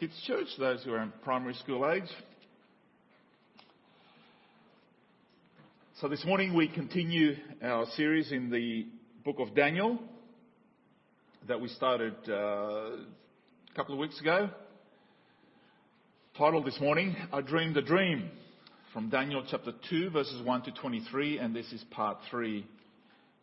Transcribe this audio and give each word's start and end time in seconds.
Kids 0.00 0.20
Church, 0.26 0.48
those 0.58 0.82
who 0.82 0.92
are 0.92 1.02
in 1.02 1.12
primary 1.22 1.54
school 1.54 1.88
age. 1.88 2.08
So 6.00 6.08
this 6.08 6.24
morning 6.24 6.52
we 6.52 6.66
continue 6.66 7.36
our 7.62 7.86
series 7.94 8.32
in 8.32 8.50
the 8.50 8.88
book 9.24 9.36
of 9.38 9.54
Daniel 9.54 10.00
that 11.46 11.60
we 11.60 11.68
started 11.68 12.16
uh, 12.28 12.32
a 12.32 12.96
couple 13.76 13.94
of 13.94 14.00
weeks 14.00 14.20
ago. 14.20 14.50
Title 16.36 16.64
this 16.64 16.80
morning, 16.80 17.14
I 17.32 17.40
Dreamed 17.40 17.76
a 17.76 17.82
Dream, 17.82 18.30
from 18.92 19.10
Daniel 19.10 19.44
chapter 19.48 19.72
2 19.90 20.10
verses 20.10 20.44
1 20.44 20.62
to 20.62 20.72
23, 20.72 21.38
and 21.38 21.54
this 21.54 21.72
is 21.72 21.84
part 21.92 22.18
3 22.32 22.66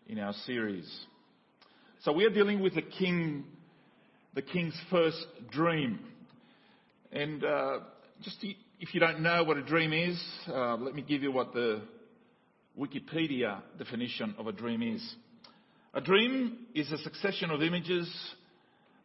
in 0.07 0.19
our 0.19 0.33
series. 0.45 1.05
So 2.01 2.11
we 2.11 2.25
are 2.25 2.29
dealing 2.29 2.59
with 2.59 2.75
the 2.75 2.81
king, 2.81 3.45
the 4.33 4.41
king's 4.41 4.77
first 4.89 5.25
dream. 5.49 5.99
And 7.13 7.43
uh, 7.43 7.79
just 8.21 8.37
if 8.79 8.93
you 8.93 9.01
don't 9.01 9.19
know 9.19 9.43
what 9.43 9.57
a 9.57 9.63
dream 9.63 9.91
is, 9.91 10.21
uh, 10.47 10.77
let 10.77 10.95
me 10.95 11.01
give 11.01 11.23
you 11.23 11.31
what 11.31 11.53
the 11.53 11.81
Wikipedia 12.79 13.61
definition 13.77 14.33
of 14.37 14.47
a 14.47 14.53
dream 14.53 14.81
is. 14.81 15.15
A 15.93 15.99
dream 15.99 16.59
is 16.73 16.89
a 16.89 16.97
succession 16.99 17.49
of 17.49 17.61
images, 17.61 18.09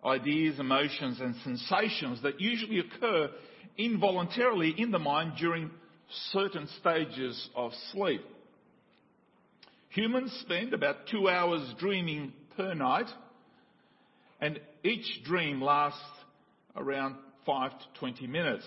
ideas, 0.04 0.60
emotions, 0.60 1.18
and 1.20 1.34
sensations 1.42 2.22
that 2.22 2.40
usually 2.40 2.78
occur 2.78 3.28
involuntarily 3.76 4.72
in 4.78 4.92
the 4.92 5.00
mind 5.00 5.32
during 5.36 5.68
certain 6.30 6.68
stages 6.78 7.48
of 7.56 7.72
sleep. 7.90 8.22
Humans 9.88 10.30
spend 10.42 10.74
about 10.74 11.08
two 11.10 11.28
hours 11.28 11.74
dreaming 11.80 12.32
per 12.56 12.72
night, 12.72 13.08
and 14.40 14.60
each 14.84 15.24
dream 15.24 15.60
lasts 15.60 15.98
around 16.76 17.16
5 17.46 17.70
to 17.70 17.84
20 18.00 18.26
minutes, 18.26 18.64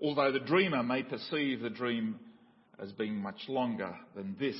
although 0.00 0.30
the 0.30 0.40
dreamer 0.40 0.82
may 0.82 1.02
perceive 1.02 1.60
the 1.60 1.70
dream 1.70 2.20
as 2.80 2.92
being 2.92 3.16
much 3.16 3.48
longer 3.48 3.94
than 4.14 4.36
this. 4.38 4.56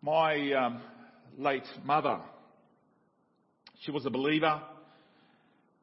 My 0.00 0.52
um, 0.52 0.82
late 1.38 1.66
mother, 1.84 2.18
she 3.82 3.90
was 3.90 4.06
a 4.06 4.10
believer, 4.10 4.60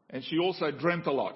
and 0.09 0.23
she 0.25 0.40
also 0.40 0.72
dreamt 0.72 1.06
a 1.06 1.12
lot. 1.12 1.36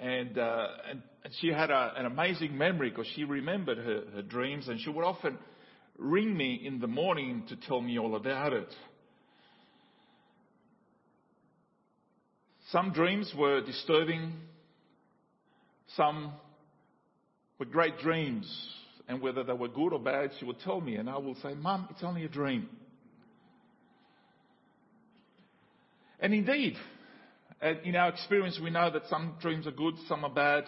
And, 0.00 0.38
uh, 0.38 0.66
and, 0.90 1.02
she 1.40 1.48
had 1.48 1.70
a, 1.70 1.92
an 1.96 2.06
amazing 2.06 2.56
memory 2.56 2.88
because 2.88 3.06
she 3.14 3.24
remembered 3.24 3.76
her, 3.76 4.04
her 4.14 4.22
dreams, 4.22 4.66
and 4.66 4.80
she 4.80 4.88
would 4.88 5.04
often 5.04 5.36
ring 5.98 6.34
me 6.34 6.58
in 6.64 6.80
the 6.80 6.86
morning 6.86 7.44
to 7.48 7.56
tell 7.56 7.82
me 7.82 7.98
all 7.98 8.16
about 8.16 8.54
it. 8.54 8.74
Some 12.72 12.92
dreams 12.92 13.32
were 13.36 13.62
disturbing, 13.62 14.34
some 15.96 16.32
were 17.58 17.64
great 17.64 17.98
dreams, 17.98 18.46
and 19.08 19.22
whether 19.22 19.42
they 19.42 19.54
were 19.54 19.68
good 19.68 19.94
or 19.94 19.98
bad, 19.98 20.32
she 20.38 20.44
would 20.44 20.60
tell 20.60 20.80
me, 20.80 20.96
and 20.96 21.08
I 21.08 21.16
will 21.16 21.34
say, 21.36 21.54
Mum, 21.54 21.88
it's 21.90 22.04
only 22.04 22.24
a 22.26 22.28
dream. 22.28 22.68
And 26.20 26.34
indeed, 26.34 26.76
uh, 27.62 27.72
in 27.84 27.96
our 27.96 28.10
experience, 28.10 28.60
we 28.62 28.68
know 28.68 28.90
that 28.90 29.06
some 29.08 29.36
dreams 29.40 29.66
are 29.66 29.72
good, 29.72 29.94
some 30.06 30.24
are 30.24 30.30
bad. 30.30 30.64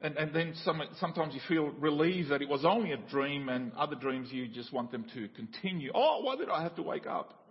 And, 0.00 0.16
and 0.16 0.32
then 0.32 0.54
some, 0.62 0.80
sometimes 1.00 1.34
you 1.34 1.40
feel 1.48 1.70
relieved 1.80 2.30
that 2.30 2.40
it 2.40 2.48
was 2.48 2.64
only 2.64 2.92
a 2.92 2.98
dream, 2.98 3.48
and 3.48 3.72
other 3.72 3.96
dreams 3.96 4.28
you 4.30 4.46
just 4.46 4.72
want 4.72 4.92
them 4.92 5.04
to 5.14 5.28
continue. 5.30 5.90
Oh, 5.92 6.20
why 6.22 6.36
did 6.36 6.50
I 6.50 6.62
have 6.62 6.76
to 6.76 6.82
wake 6.82 7.06
up? 7.08 7.45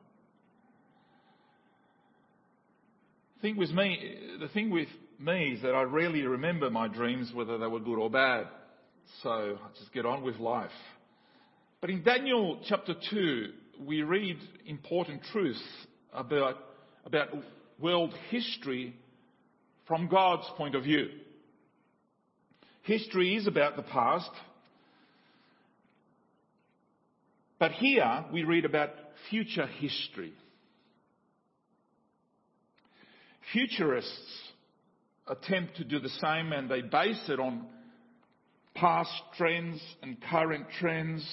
Thing 3.46 3.58
with 3.58 3.70
me, 3.70 4.18
the 4.40 4.48
thing 4.48 4.72
with 4.72 4.88
me 5.20 5.52
is 5.52 5.62
that 5.62 5.76
I 5.76 5.84
rarely 5.84 6.24
remember 6.24 6.72
my 6.72 6.88
dreams, 6.88 7.32
whether 7.32 7.60
they 7.60 7.68
were 7.68 7.80
good 7.80 8.00
or 8.00 8.10
bad. 8.10 8.48
So 9.22 9.30
I 9.30 9.80
just 9.80 9.94
get 9.94 10.04
on 10.04 10.24
with 10.24 10.38
life. 10.40 10.72
But 11.80 11.92
in 11.92 12.02
Daniel 12.02 12.60
chapter 12.68 12.96
2, 13.12 13.50
we 13.86 14.02
read 14.02 14.38
important 14.66 15.22
truths 15.32 15.62
about, 16.12 16.56
about 17.06 17.28
world 17.80 18.16
history 18.32 18.96
from 19.88 20.08
God's 20.08 20.50
point 20.58 20.74
of 20.74 20.82
view. 20.82 21.10
History 22.82 23.36
is 23.36 23.46
about 23.46 23.76
the 23.76 23.84
past. 23.84 24.32
But 27.60 27.74
here 27.74 28.26
we 28.34 28.44
read 28.44 28.66
about 28.66 28.90
future 29.30 29.68
history. 29.68 30.34
Futurists 33.56 34.52
attempt 35.28 35.78
to 35.78 35.86
do 35.86 35.98
the 35.98 36.10
same 36.10 36.52
and 36.52 36.70
they 36.70 36.82
base 36.82 37.24
it 37.30 37.40
on 37.40 37.66
past 38.76 39.10
trends 39.38 39.82
and 40.02 40.18
current 40.30 40.66
trends 40.78 41.26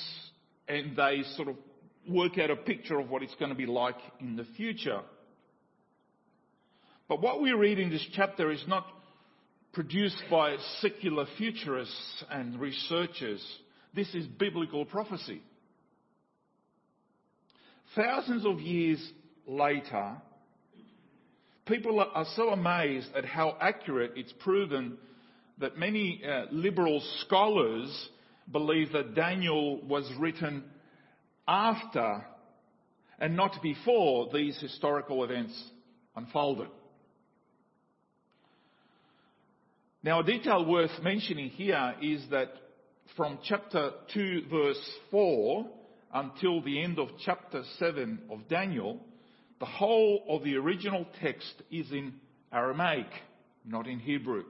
and 0.69 0.97
they 0.97 1.25
sort 1.35 1.49
of 1.49 1.57
work 2.09 2.39
out 2.39 2.49
a 2.49 2.55
picture 2.55 3.01
of 3.01 3.11
what 3.11 3.25
it's 3.25 3.35
going 3.41 3.49
to 3.49 3.57
be 3.57 3.67
like 3.67 3.97
in 4.21 4.37
the 4.37 4.47
future. 4.57 5.01
But 7.09 7.21
what 7.21 7.43
we 7.43 7.51
read 7.55 7.81
in 7.81 7.91
this 7.91 8.07
chapter 8.15 8.53
is 8.53 8.63
not 8.69 8.87
produced 9.73 10.23
by 10.31 10.59
secular 10.79 11.27
futurists 11.37 12.25
and 12.31 12.61
researchers. 12.61 13.45
This 13.97 14.15
is 14.15 14.29
biblical 14.29 14.85
prophecy. 14.85 15.43
Thousands 17.97 18.47
of 18.47 18.61
years 18.61 19.05
later, 19.45 20.19
people 21.67 22.01
are 22.01 22.27
so 22.37 22.51
amazed 22.51 23.09
at 23.17 23.25
how 23.25 23.57
accurate 23.61 24.13
it's 24.17 24.33
proven 24.41 24.99
that 25.59 25.79
many 25.79 26.23
uh, 26.25 26.47
liberal 26.51 27.03
scholars 27.21 28.09
believe 28.51 28.93
that 28.93 29.15
Daniel 29.15 29.81
was 29.83 30.11
written 30.19 30.65
after 31.47 32.25
and 33.19 33.37
not 33.37 33.63
before 33.63 34.29
these 34.33 34.59
historical 34.61 35.23
events 35.23 35.53
unfolded. 36.17 36.69
Now, 40.03 40.21
a 40.21 40.25
detail 40.25 40.65
worth 40.65 40.91
mentioning 41.01 41.51
here 41.51 41.95
is 42.03 42.25
that 42.31 42.49
from 43.17 43.39
chapter 43.45 43.93
2, 44.13 44.47
verse 44.51 44.91
4, 45.13 45.67
until 46.13 46.61
the 46.61 46.83
end 46.83 46.99
of 46.99 47.09
chapter 47.25 47.63
7 47.79 48.23
of 48.31 48.49
Daniel, 48.49 48.99
the 49.63 49.67
whole 49.67 50.25
of 50.29 50.43
the 50.43 50.57
original 50.57 51.07
text 51.21 51.63
is 51.71 51.89
in 51.93 52.15
Aramaic, 52.53 53.07
not 53.65 53.87
in 53.87 54.01
Hebrew. 54.01 54.43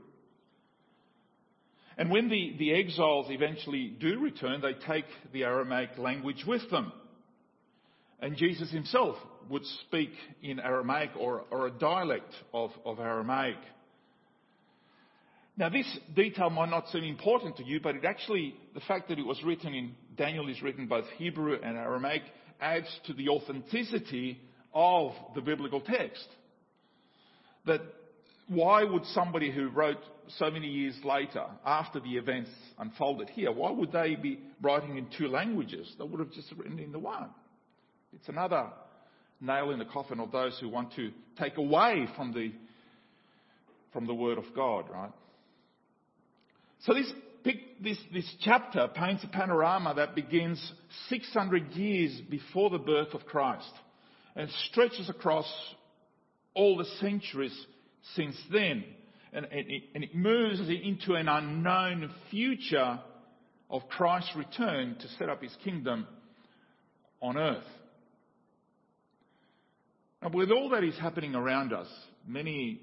And 1.99 2.11
when 2.11 2.31
the, 2.31 2.57
the 2.59 2.73
exiles 2.73 3.27
eventually 3.29 3.89
do 4.01 4.21
return, 4.21 4.63
they 4.63 4.73
take 4.73 5.05
the 5.35 5.45
Aramaic 5.45 5.99
language 5.99 6.45
with 6.49 6.63
them. 6.71 6.95
And 8.21 8.39
Jesus 8.39 8.71
himself 8.73 9.17
would 9.51 9.67
speak 9.87 10.13
in 10.43 10.59
Aramaic 10.59 11.11
or, 11.21 11.45
or 11.51 11.67
a 11.67 11.73
dialect 11.73 12.33
of, 12.55 12.71
of 12.87 12.99
Aramaic. 12.99 13.59
Now, 15.59 15.69
this 15.69 15.99
detail 16.17 16.49
might 16.49 16.71
not 16.71 16.89
seem 16.89 17.05
important 17.05 17.59
to 17.59 17.65
you, 17.65 17.81
but 17.81 17.97
it 17.97 18.07
actually, 18.07 18.55
the 18.73 18.81
fact 18.81 19.11
that 19.11 19.19
it 19.19 19.27
was 19.27 19.45
written 19.45 19.75
in, 19.75 19.95
Daniel 20.17 20.49
is 20.49 20.63
written 20.63 20.87
both 20.87 21.05
Hebrew 21.19 21.59
and 21.63 21.77
Aramaic, 21.77 22.23
adds 22.63 22.89
to 23.09 23.13
the 23.13 23.29
authenticity 23.29 24.41
of 24.75 25.13
the 25.35 25.41
biblical 25.41 25.81
text. 25.81 26.27
That 27.67 27.83
why 28.49 28.85
would 28.85 29.05
somebody 29.07 29.51
who 29.51 29.69
wrote 29.69 30.03
so 30.39 30.51
many 30.51 30.69
years 30.69 30.99
later, 31.05 31.45
after 31.65 32.01
the 32.01 32.17
events 32.17 32.51
unfolded 32.79 33.29
here, 33.31 33.53
why 33.53 33.71
would 33.71 33.93
they 33.93 34.15
be 34.15 34.41
writing 34.61 34.97
in 34.97 35.07
two 35.17 35.29
languages? 35.29 35.93
They 35.99 36.05
would 36.05 36.21
have 36.21 36.33
just 36.33 36.53
written 36.53 36.79
in 36.79 36.93
the 36.93 36.99
one. 36.99 37.31
It's 38.13 38.29
another 38.29 38.69
nail 39.41 39.71
in 39.71 39.79
the 39.79 39.85
coffin 39.85 40.21
of 40.21 40.31
those 40.31 40.59
who 40.61 40.69
want 40.69 40.95
to 40.95 41.11
take 41.39 41.57
away 41.57 42.07
from 42.17 42.33
the, 42.33 42.53
from 43.93 44.07
the 44.07 44.15
Word 44.15 44.39
of 44.39 44.45
God, 44.55 44.87
right? 44.91 45.13
So 46.81 46.95
this, 46.95 47.13
this, 47.83 47.99
this 48.13 48.35
chapter 48.41 48.89
paints 48.89 49.25
a 49.25 49.29
panorama 49.29 49.95
that 49.97 50.15
begins 50.15 50.73
600 51.09 51.73
years 51.73 52.21
before 52.31 52.71
the 52.71 52.79
birth 52.79 53.15
of 53.15 53.27
Christ 53.27 53.73
and 54.37 54.49
stretches 54.71 55.09
across 55.09 55.47
all 56.55 56.77
the 56.77 56.87
centuries 57.01 57.57
since 58.15 58.37
then. 58.53 58.85
And, 59.33 59.47
it, 59.51 60.15
moves 60.15 60.61
into 60.61 61.15
an 61.15 61.27
unknown 61.29 62.11
future 62.31 63.01
of 63.71 63.89
Christ's 63.89 64.37
return 64.37 64.97
to 65.01 65.09
set 65.19 65.31
up 65.31 65.43
his 65.43 65.57
kingdom 65.65 66.07
on 67.23 67.39
earth. 67.39 67.65
And 70.21 70.35
with 70.35 70.51
all 70.51 70.69
that 70.71 70.85
is 70.85 70.97
happening 70.99 71.35
around 71.35 71.73
us, 71.73 71.89
many, 72.27 72.81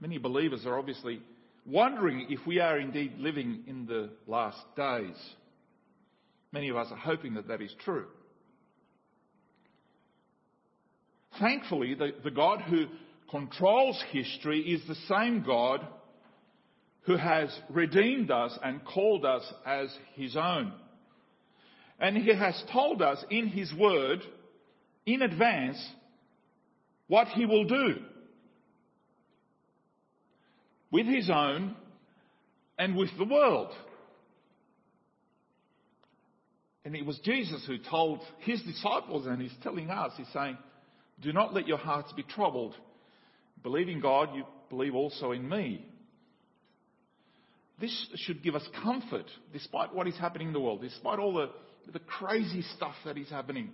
many 0.00 0.16
believers 0.16 0.64
are 0.64 0.78
obviously 0.78 1.20
wondering 1.66 2.26
if 2.30 2.44
we 2.46 2.58
are 2.58 2.78
indeed 2.78 3.14
living 3.18 3.64
in 3.66 3.86
the 3.86 4.10
last 4.26 4.60
days. 4.76 5.14
Many 6.52 6.70
of 6.70 6.76
us 6.76 6.88
are 6.90 6.96
hoping 6.96 7.34
that 7.34 7.48
that 7.48 7.62
is 7.62 7.74
true. 7.84 8.06
Thankfully, 11.40 11.94
the, 11.94 12.12
the 12.22 12.30
God 12.30 12.62
who 12.62 12.86
controls 13.30 14.02
history 14.10 14.60
is 14.60 14.86
the 14.86 14.94
same 15.08 15.42
God 15.42 15.86
who 17.02 17.16
has 17.16 17.48
redeemed 17.70 18.30
us 18.30 18.56
and 18.62 18.84
called 18.84 19.24
us 19.24 19.42
as 19.66 19.88
his 20.14 20.36
own. 20.36 20.72
And 21.98 22.16
he 22.16 22.34
has 22.34 22.62
told 22.72 23.02
us 23.02 23.24
in 23.30 23.48
his 23.48 23.72
word, 23.74 24.20
in 25.06 25.22
advance, 25.22 25.78
what 27.08 27.28
he 27.28 27.46
will 27.46 27.64
do 27.64 27.96
with 30.90 31.06
his 31.06 31.30
own 31.30 31.74
and 32.78 32.96
with 32.96 33.10
the 33.18 33.24
world. 33.24 33.72
And 36.84 36.96
it 36.96 37.06
was 37.06 37.18
Jesus 37.20 37.64
who 37.66 37.78
told 37.78 38.20
his 38.40 38.62
disciples, 38.62 39.26
and 39.26 39.40
he's 39.40 39.54
telling 39.62 39.90
us, 39.90 40.12
he's 40.16 40.26
saying, 40.32 40.58
Do 41.22 41.32
not 41.32 41.54
let 41.54 41.68
your 41.68 41.78
hearts 41.78 42.12
be 42.12 42.24
troubled. 42.24 42.74
Believe 43.62 43.88
in 43.88 44.00
God, 44.00 44.30
you 44.34 44.44
believe 44.68 44.94
also 44.94 45.30
in 45.30 45.48
me. 45.48 45.86
This 47.80 48.08
should 48.16 48.42
give 48.42 48.54
us 48.54 48.66
comfort, 48.82 49.26
despite 49.52 49.94
what 49.94 50.06
is 50.06 50.16
happening 50.16 50.48
in 50.48 50.52
the 50.52 50.60
world, 50.60 50.82
despite 50.82 51.18
all 51.18 51.34
the, 51.34 51.50
the 51.92 52.00
crazy 52.00 52.62
stuff 52.76 52.94
that 53.04 53.16
is 53.16 53.28
happening. 53.28 53.70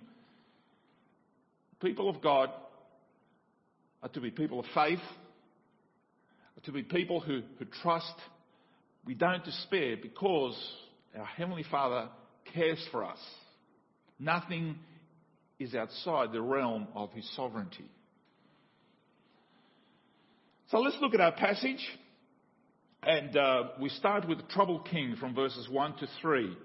People 1.81 2.09
of 2.09 2.23
God 2.23 2.51
are 4.03 4.09
to 4.11 4.21
be 4.21 4.31
people 4.31 4.61
of 4.61 4.67
faith, 4.75 5.01
are 6.57 6.61
to 6.65 6.73
be 6.73 6.83
people 6.83 7.21
who, 7.21 7.43
who 7.59 7.65
trust. 7.83 8.15
We 9.07 9.15
don't 9.15 9.45
despair 9.45 9.97
because 10.01 10.57
our 11.17 11.25
Heavenly 11.25 11.65
Father 11.71 12.09
cares 12.53 12.85
for 12.91 13.05
us. 13.05 13.19
Nothing 14.19 14.77
is 15.59 15.75
outside 15.75 16.33
the 16.33 16.43
realm 16.43 16.89
of 16.95 17.13
His 17.13 17.29
sovereignty. 17.35 17.91
So 20.71 20.81
let's 20.81 20.99
look 21.01 21.15
at 21.15 21.21
our 21.21 21.33
passage. 21.33 21.85
And 23.03 23.37
uh, 23.37 23.63
we 23.81 23.89
start 23.91 24.29
with 24.29 24.39
the 24.39 24.45
troubled 24.53 24.87
king 24.91 25.17
from 25.19 25.35
verses 25.35 25.69
1 25.71 25.97
to 25.99 26.09
3. 26.21 26.57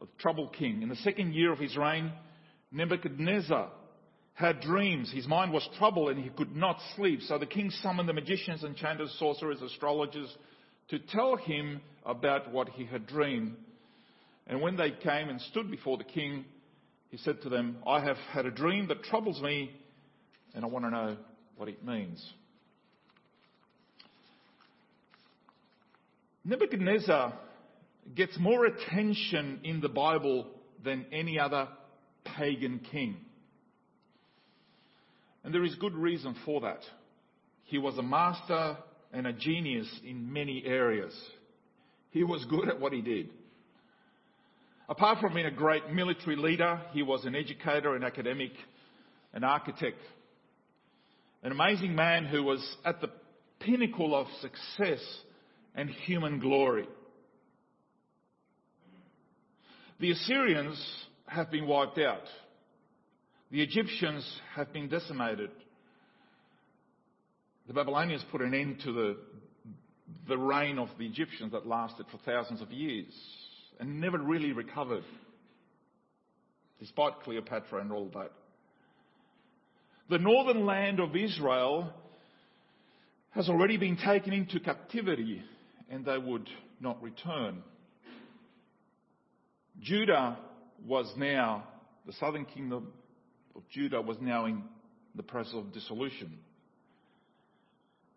The 0.00 0.06
troubled 0.18 0.54
king. 0.54 0.82
In 0.82 0.88
the 0.88 0.96
second 0.96 1.34
year 1.34 1.52
of 1.52 1.58
his 1.58 1.76
reign, 1.76 2.12
Nebuchadnezzar 2.72 3.70
had 4.34 4.60
dreams. 4.60 5.12
His 5.12 5.26
mind 5.26 5.52
was 5.52 5.68
troubled 5.78 6.10
and 6.10 6.22
he 6.22 6.30
could 6.30 6.54
not 6.54 6.78
sleep. 6.96 7.20
So 7.22 7.38
the 7.38 7.46
king 7.46 7.70
summoned 7.82 8.08
the 8.08 8.12
magicians, 8.12 8.62
enchanters, 8.62 9.14
sorcerers, 9.18 9.60
astrologers 9.60 10.34
to 10.88 10.98
tell 10.98 11.36
him 11.36 11.80
about 12.06 12.52
what 12.52 12.68
he 12.70 12.86
had 12.86 13.06
dreamed. 13.06 13.56
And 14.46 14.62
when 14.62 14.76
they 14.76 14.92
came 14.92 15.28
and 15.28 15.40
stood 15.40 15.70
before 15.70 15.98
the 15.98 16.04
king, 16.04 16.44
he 17.10 17.16
said 17.18 17.42
to 17.42 17.48
them, 17.48 17.78
I 17.86 18.00
have 18.00 18.16
had 18.32 18.46
a 18.46 18.50
dream 18.50 18.88
that 18.88 19.02
troubles 19.04 19.40
me 19.40 19.70
and 20.54 20.64
I 20.64 20.68
want 20.68 20.84
to 20.84 20.90
know 20.90 21.16
what 21.56 21.68
it 21.68 21.84
means. 21.84 22.24
Nebuchadnezzar 26.44 27.34
gets 28.14 28.38
more 28.38 28.64
attention 28.64 29.60
in 29.64 29.80
the 29.80 29.88
Bible 29.88 30.46
than 30.82 31.06
any 31.12 31.38
other 31.38 31.68
pagan 32.24 32.80
king. 32.90 33.16
And 35.44 35.54
there 35.54 35.64
is 35.64 35.74
good 35.76 35.94
reason 35.94 36.34
for 36.44 36.62
that. 36.62 36.80
He 37.64 37.78
was 37.78 37.96
a 37.98 38.02
master 38.02 38.76
and 39.12 39.26
a 39.26 39.32
genius 39.32 39.88
in 40.04 40.32
many 40.32 40.62
areas. 40.64 41.14
He 42.10 42.24
was 42.24 42.44
good 42.46 42.68
at 42.68 42.80
what 42.80 42.92
he 42.92 43.02
did. 43.02 43.30
Apart 44.88 45.18
from 45.18 45.34
being 45.34 45.46
a 45.46 45.50
great 45.50 45.90
military 45.92 46.36
leader, 46.36 46.80
he 46.92 47.02
was 47.02 47.24
an 47.26 47.34
educator, 47.34 47.94
an 47.94 48.04
academic, 48.04 48.52
an 49.34 49.44
architect. 49.44 50.00
An 51.42 51.52
amazing 51.52 51.94
man 51.94 52.24
who 52.24 52.42
was 52.42 52.76
at 52.84 53.00
the 53.00 53.10
pinnacle 53.60 54.14
of 54.14 54.26
success 54.40 55.00
and 55.74 55.90
human 55.90 56.40
glory. 56.40 56.88
The 60.00 60.12
Assyrians 60.12 60.82
have 61.26 61.50
been 61.50 61.66
wiped 61.66 61.98
out. 61.98 62.22
The 63.50 63.62
Egyptians 63.62 64.26
have 64.54 64.72
been 64.72 64.88
decimated. 64.88 65.50
The 67.66 67.74
Babylonians 67.74 68.24
put 68.32 68.40
an 68.40 68.54
end 68.54 68.80
to 68.84 68.92
the, 68.92 69.16
the 70.28 70.38
reign 70.38 70.78
of 70.78 70.88
the 70.98 71.04
Egyptians 71.04 71.52
that 71.52 71.66
lasted 71.66 72.06
for 72.10 72.18
thousands 72.24 72.62
of 72.62 72.72
years 72.72 73.12
and 73.78 74.00
never 74.00 74.18
really 74.18 74.52
recovered, 74.52 75.04
despite 76.80 77.20
Cleopatra 77.22 77.80
and 77.80 77.92
all 77.92 78.10
that. 78.14 78.32
The 80.10 80.18
northern 80.18 80.64
land 80.64 81.00
of 81.00 81.14
Israel 81.14 81.92
has 83.30 83.48
already 83.48 83.76
been 83.76 83.96
taken 83.96 84.32
into 84.32 84.58
captivity 84.58 85.42
and 85.90 86.04
they 86.04 86.18
would 86.18 86.48
not 86.80 87.02
return. 87.02 87.62
Judah 89.80 90.38
was 90.86 91.12
now, 91.16 91.64
the 92.06 92.12
southern 92.14 92.44
kingdom 92.44 92.88
of 93.54 93.62
Judah 93.70 94.00
was 94.00 94.16
now 94.20 94.46
in 94.46 94.62
the 95.14 95.22
process 95.22 95.54
of 95.54 95.72
dissolution. 95.72 96.38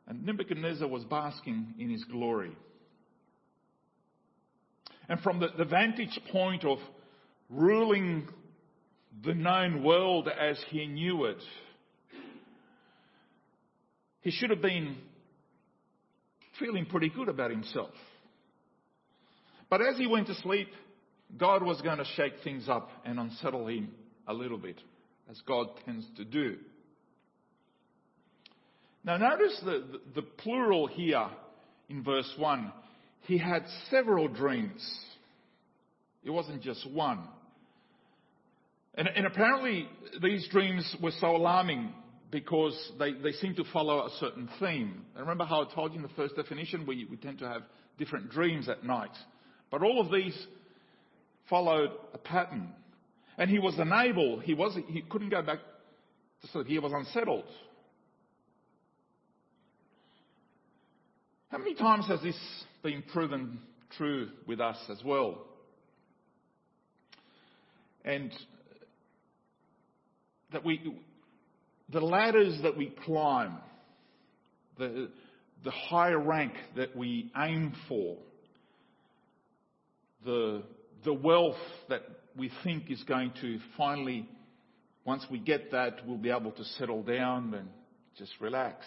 And 0.07 0.25
Nebuchadnezzar 0.25 0.87
was 0.87 1.03
basking 1.03 1.73
in 1.77 1.89
his 1.89 2.03
glory. 2.05 2.55
And 5.11 5.19
from 5.19 5.41
the, 5.41 5.49
the 5.57 5.65
vantage 5.65 6.17
point 6.31 6.63
of 6.63 6.77
ruling 7.49 8.29
the 9.25 9.33
known 9.33 9.83
world 9.83 10.29
as 10.29 10.57
he 10.69 10.87
knew 10.87 11.25
it, 11.25 11.43
he 14.21 14.31
should 14.31 14.51
have 14.51 14.61
been 14.61 14.95
feeling 16.57 16.85
pretty 16.85 17.09
good 17.09 17.27
about 17.27 17.51
himself. 17.51 17.89
But 19.69 19.81
as 19.81 19.97
he 19.97 20.07
went 20.07 20.27
to 20.27 20.35
sleep, 20.35 20.69
God 21.37 21.61
was 21.61 21.81
going 21.81 21.97
to 21.97 22.05
shake 22.15 22.35
things 22.45 22.69
up 22.69 22.89
and 23.03 23.19
unsettle 23.19 23.67
him 23.67 23.91
a 24.29 24.33
little 24.33 24.57
bit, 24.57 24.79
as 25.29 25.37
God 25.45 25.67
tends 25.83 26.05
to 26.15 26.23
do. 26.23 26.55
Now 29.03 29.17
notice 29.17 29.59
the, 29.65 29.83
the, 29.91 30.21
the 30.21 30.21
plural 30.21 30.87
here 30.87 31.27
in 31.89 32.01
verse 32.01 32.33
1. 32.37 32.71
He 33.21 33.37
had 33.37 33.63
several 33.89 34.27
dreams. 34.27 34.81
It 36.23 36.31
wasn't 36.31 36.61
just 36.61 36.89
one. 36.91 37.27
And, 38.95 39.07
and 39.07 39.25
apparently 39.25 39.87
these 40.21 40.47
dreams 40.49 40.95
were 41.01 41.11
so 41.19 41.35
alarming 41.35 41.93
because 42.29 42.77
they, 42.99 43.13
they 43.13 43.31
seem 43.33 43.55
to 43.55 43.63
follow 43.71 44.05
a 44.05 44.09
certain 44.19 44.49
theme. 44.59 45.05
And 45.15 45.21
remember 45.21 45.45
how 45.45 45.63
I 45.63 45.73
told 45.73 45.91
you 45.91 45.97
in 45.97 46.03
the 46.03 46.13
first 46.15 46.35
definition, 46.35 46.85
we, 46.85 47.05
we 47.09 47.17
tend 47.17 47.39
to 47.39 47.47
have 47.47 47.63
different 47.97 48.29
dreams 48.29 48.69
at 48.69 48.83
night. 48.83 49.11
But 49.69 49.83
all 49.83 50.01
of 50.01 50.11
these 50.11 50.35
followed 51.49 51.91
a 52.13 52.17
pattern. 52.17 52.69
And 53.37 53.49
he 53.49 53.59
was 53.59 53.75
unable, 53.77 54.39
he, 54.39 54.53
was, 54.53 54.77
he 54.89 55.01
couldn't 55.01 55.29
go 55.29 55.41
back 55.41 55.59
to 56.41 56.47
sleep. 56.49 56.67
He 56.67 56.79
was 56.79 56.91
unsettled. 56.93 57.45
How 61.49 61.57
many 61.57 61.75
times 61.75 62.07
has 62.07 62.21
this 62.21 62.37
been 62.83 63.03
proven 63.13 63.59
true 63.97 64.29
with 64.47 64.59
us 64.59 64.77
as 64.89 65.03
well? 65.03 65.45
And 68.03 68.31
that 70.51 70.65
we, 70.65 70.95
the 71.91 72.01
ladders 72.01 72.59
that 72.63 72.77
we 72.77 72.93
climb, 73.05 73.57
the, 74.77 75.09
the 75.63 75.71
higher 75.71 76.19
rank 76.19 76.53
that 76.75 76.95
we 76.95 77.31
aim 77.37 77.73
for, 77.87 78.17
the, 80.25 80.63
the 81.03 81.13
wealth 81.13 81.55
that 81.89 82.01
we 82.37 82.51
think 82.63 82.89
is 82.89 83.03
going 83.03 83.33
to 83.41 83.59
finally, 83.77 84.27
once 85.05 85.25
we 85.29 85.39
get 85.39 85.71
that, 85.71 86.07
we'll 86.07 86.17
be 86.17 86.31
able 86.31 86.51
to 86.51 86.63
settle 86.63 87.03
down 87.03 87.53
and 87.53 87.67
just 88.17 88.31
relax. 88.39 88.85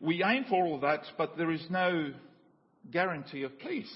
We 0.00 0.22
aim 0.22 0.44
for 0.48 0.64
all 0.64 0.80
that, 0.80 1.02
but 1.16 1.36
there 1.36 1.50
is 1.50 1.64
no 1.70 2.12
guarantee 2.90 3.42
of 3.42 3.58
peace. 3.58 3.92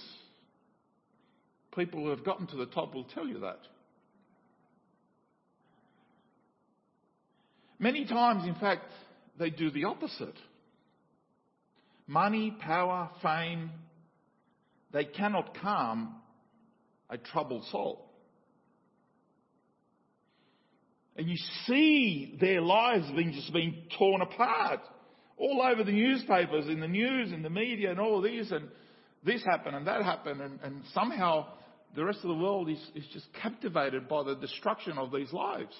People 1.74 2.00
who 2.00 2.10
have 2.10 2.24
gotten 2.24 2.46
to 2.48 2.56
the 2.56 2.66
top 2.66 2.94
will 2.94 3.04
tell 3.04 3.26
you 3.26 3.40
that. 3.40 3.60
Many 7.78 8.04
times, 8.04 8.46
in 8.46 8.54
fact, 8.56 8.90
they 9.38 9.50
do 9.50 9.70
the 9.70 9.84
opposite. 9.84 10.36
Money, 12.06 12.56
power, 12.60 13.10
fame, 13.22 13.70
they 14.92 15.04
cannot 15.04 15.56
calm 15.60 16.16
a 17.08 17.16
troubled 17.16 17.64
soul. 17.70 18.08
And 21.16 21.28
you 21.28 21.36
see 21.66 22.36
their 22.40 22.60
lives 22.60 23.06
being 23.14 23.32
just 23.32 23.52
being 23.52 23.82
torn 23.98 24.20
apart 24.20 24.80
all 25.42 25.60
over 25.60 25.82
the 25.82 25.92
newspapers, 25.92 26.68
in 26.68 26.78
the 26.78 26.86
news, 26.86 27.32
in 27.32 27.42
the 27.42 27.50
media, 27.50 27.90
and 27.90 27.98
all 27.98 28.22
these, 28.22 28.52
and 28.52 28.68
this 29.24 29.42
happened 29.44 29.74
and 29.74 29.86
that 29.88 30.02
happened, 30.02 30.40
and, 30.40 30.60
and 30.62 30.82
somehow 30.94 31.46
the 31.96 32.04
rest 32.04 32.20
of 32.22 32.28
the 32.28 32.42
world 32.42 32.70
is, 32.70 32.78
is 32.94 33.04
just 33.12 33.26
captivated 33.42 34.08
by 34.08 34.22
the 34.22 34.36
destruction 34.36 34.96
of 34.98 35.10
these 35.10 35.32
lives. 35.32 35.74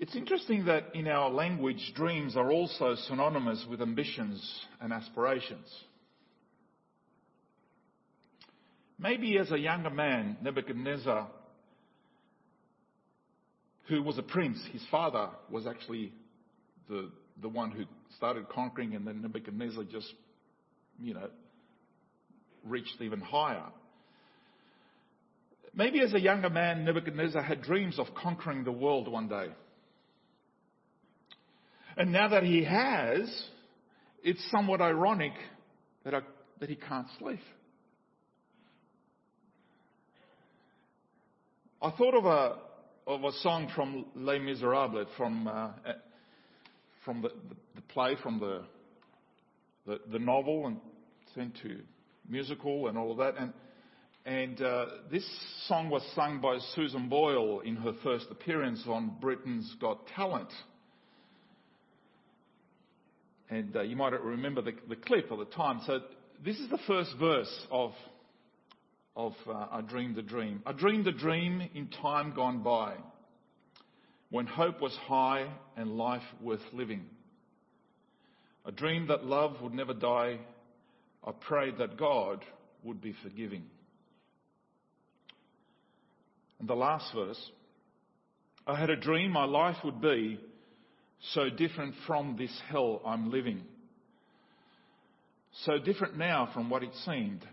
It's 0.00 0.16
interesting 0.16 0.64
that 0.66 0.94
in 0.94 1.08
our 1.08 1.28
language, 1.28 1.92
dreams 1.94 2.36
are 2.36 2.50
also 2.50 2.94
synonymous 3.06 3.66
with 3.68 3.82
ambitions 3.82 4.40
and 4.80 4.92
aspirations. 4.92 5.66
Maybe 8.98 9.36
as 9.38 9.50
a 9.50 9.58
younger 9.58 9.90
man, 9.90 10.38
Nebuchadnezzar 10.40 11.28
who 13.88 14.02
was 14.02 14.18
a 14.18 14.22
prince, 14.22 14.58
his 14.72 14.82
father 14.90 15.28
was 15.50 15.66
actually 15.66 16.12
the, 16.88 17.10
the 17.40 17.48
one 17.48 17.70
who 17.70 17.84
started 18.16 18.48
conquering, 18.48 18.94
and 18.94 19.06
then 19.06 19.22
Nebuchadnezzar 19.22 19.84
just, 19.84 20.12
you 21.00 21.14
know, 21.14 21.28
reached 22.64 23.00
even 23.00 23.20
higher. 23.20 23.64
Maybe 25.74 26.00
as 26.00 26.12
a 26.12 26.20
younger 26.20 26.50
man, 26.50 26.84
Nebuchadnezzar 26.84 27.42
had 27.42 27.62
dreams 27.62 27.98
of 27.98 28.06
conquering 28.14 28.64
the 28.64 28.72
world 28.72 29.08
one 29.08 29.28
day. 29.28 29.48
And 31.96 32.12
now 32.12 32.28
that 32.28 32.42
he 32.42 32.64
has, 32.64 33.28
it's 34.22 34.44
somewhat 34.50 34.80
ironic 34.80 35.32
that, 36.04 36.14
I, 36.14 36.20
that 36.60 36.68
he 36.68 36.76
can't 36.76 37.06
sleep. 37.18 37.40
I 41.80 41.90
thought 41.90 42.14
of 42.14 42.24
a, 42.24 42.56
of 43.08 43.24
a 43.24 43.32
song 43.38 43.72
from 43.74 44.04
Les 44.14 44.38
Miserables, 44.38 45.08
from, 45.16 45.48
uh, 45.48 45.70
from 47.06 47.22
the, 47.22 47.30
the, 47.74 47.80
play, 47.88 48.16
from 48.22 48.38
the, 48.38 48.62
the, 49.86 49.98
the 50.12 50.18
novel, 50.18 50.66
and 50.66 50.76
sent 51.34 51.56
to 51.62 51.80
musical 52.28 52.88
and 52.88 52.98
all 52.98 53.10
of 53.10 53.16
that. 53.16 53.34
And, 53.38 53.54
and 54.26 54.60
uh, 54.60 54.86
this 55.10 55.26
song 55.68 55.88
was 55.88 56.02
sung 56.14 56.42
by 56.42 56.58
Susan 56.74 57.08
Boyle 57.08 57.60
in 57.60 57.76
her 57.76 57.94
first 58.04 58.26
appearance 58.30 58.84
on 58.86 59.16
Britain's 59.22 59.74
Got 59.80 60.06
Talent. 60.08 60.50
And 63.48 63.74
uh, 63.74 63.80
you 63.80 63.96
might 63.96 64.12
remember 64.22 64.60
the, 64.60 64.74
the 64.86 64.96
clip 64.96 65.32
at 65.32 65.38
the 65.38 65.46
time. 65.46 65.80
So 65.86 66.00
this 66.44 66.58
is 66.58 66.68
the 66.68 66.78
first 66.86 67.14
verse 67.18 67.66
of, 67.70 67.92
of 69.18 69.34
uh, 69.48 69.66
I 69.72 69.80
Dreamed 69.80 70.16
a 70.16 70.22
Dream. 70.22 70.62
I 70.64 70.70
dreamed 70.70 71.08
a 71.08 71.12
dream 71.12 71.60
in 71.74 71.88
time 71.88 72.32
gone 72.34 72.62
by, 72.62 72.94
when 74.30 74.46
hope 74.46 74.80
was 74.80 74.96
high 75.06 75.48
and 75.76 75.98
life 75.98 76.22
worth 76.40 76.62
living. 76.72 77.04
I 78.64 78.70
dreamed 78.70 79.10
that 79.10 79.24
love 79.24 79.60
would 79.60 79.74
never 79.74 79.92
die. 79.92 80.38
I 81.26 81.32
prayed 81.32 81.78
that 81.78 81.98
God 81.98 82.44
would 82.84 83.00
be 83.02 83.12
forgiving. 83.24 83.64
And 86.60 86.68
the 86.68 86.74
last 86.76 87.12
verse, 87.12 87.50
I 88.68 88.78
had 88.78 88.90
a 88.90 88.96
dream 88.96 89.32
my 89.32 89.46
life 89.46 89.76
would 89.82 90.00
be 90.00 90.38
so 91.32 91.50
different 91.50 91.94
from 92.06 92.36
this 92.38 92.56
hell 92.70 93.02
I'm 93.04 93.32
living. 93.32 93.62
So 95.64 95.78
different 95.78 96.16
now 96.16 96.50
from 96.54 96.70
what 96.70 96.84
it 96.84 96.94
seemed. 97.04 97.44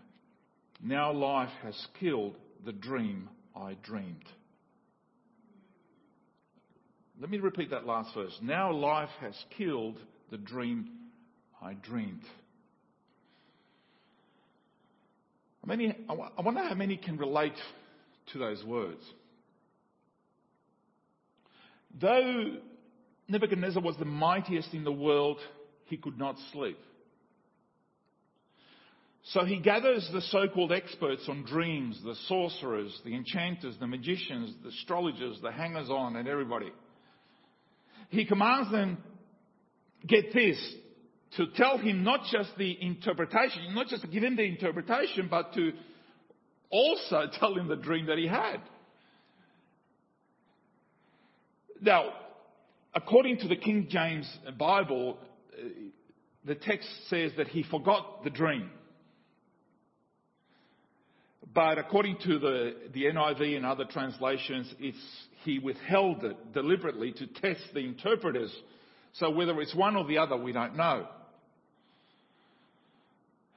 Now 0.86 1.12
life 1.12 1.50
has 1.63 1.88
killed 2.00 2.36
the 2.63 2.72
dream 2.72 3.27
I 3.56 3.75
dreamed. 3.82 4.24
Let 7.20 7.32
me 7.32 7.39
repeat 7.39 7.72
that 7.72 7.88
last 7.88 8.13
verse. 8.13 8.38
Now 8.39 8.72
life 8.72 9.10
has 9.20 9.34
killed 9.58 9.98
the 10.30 10.38
dream 10.38 10.89
I 11.60 11.74
dreamed. 11.74 12.22
Many, 15.65 15.92
I 16.08 16.42
wonder 16.42 16.62
how 16.62 16.75
many 16.75 16.98
can 16.98 17.18
relate 17.18 17.58
to 18.34 18.38
those 18.38 18.63
words. 18.63 19.01
Though 22.00 22.58
Nebuchadnezzar 23.27 23.82
was 23.82 23.98
the 23.98 24.06
mightiest 24.06 24.75
in 24.75 24.84
the 24.84 24.92
world, 24.92 25.39
he 25.86 25.98
could 25.98 26.20
not 26.20 26.36
sleep. 26.54 26.77
So 29.29 29.44
he 29.44 29.58
gathers 29.58 30.08
the 30.13 30.22
so-called 30.22 30.72
experts 30.72 31.25
on 31.27 31.46
dreams, 31.46 32.00
the 32.03 32.15
sorcerers, 32.27 33.00
the 33.03 33.15
enchanters, 33.15 33.75
the 33.79 33.88
magicians, 33.88 34.53
the 34.62 34.70
astrologers, 34.70 35.39
the 35.41 35.51
hangers-on, 35.51 36.15
and 36.15 36.27
everybody. 36.27 36.72
He 38.10 38.25
commands 38.25 38.72
them, 38.72 39.00
get 40.05 40.32
this, 40.32 40.58
to 41.38 41.48
tell 41.55 41.79
him 41.79 42.03
not 42.03 42.22
just 42.32 42.51
the 42.60 42.77
interpretation, 42.79 43.74
not 43.74 43.88
just 43.88 44.03
to 44.03 44.08
give 44.08 44.24
him 44.24 44.36
the 44.36 44.44
interpretation, 44.44 45.27
but 45.29 45.53
to 45.53 45.72
also 46.70 47.24
tell 47.39 47.55
him 47.55 47.67
the 47.67 47.77
dream 47.77 48.05
that 48.05 48.20
he 48.20 48.27
had. 48.27 48.58
Now, 51.82 52.13
according 52.94 53.39
to 53.39 53.48
the 53.48 53.55
King 53.55 53.88
James 53.89 54.32
Bible, 54.58 55.17
uh, 55.51 55.63
the 56.46 56.55
text 56.55 56.88
says 57.10 57.32
that 57.38 57.48
he 57.48 57.63
forgot 57.63 58.24
the 58.24 58.29
dream. 58.29 58.70
But 61.56 61.80
according 61.80 62.18
to 62.26 62.38
the, 62.38 62.76
the 62.94 63.06
NIV 63.06 63.56
and 63.56 63.66
other 63.66 63.86
translations, 63.86 64.72
it's, 64.80 64.98
he 65.44 65.58
withheld 65.58 66.24
it 66.24 66.54
deliberately 66.54 67.14
to 67.14 67.26
test 67.26 67.62
the 67.74 67.80
interpreters. 67.80 68.54
So 69.14 69.32
whether 69.32 69.60
it's 69.62 69.74
one 69.74 69.96
or 69.96 70.06
the 70.06 70.20
other, 70.20 70.38
we 70.38 70.52
don't 70.52 70.76
know. 70.76 71.08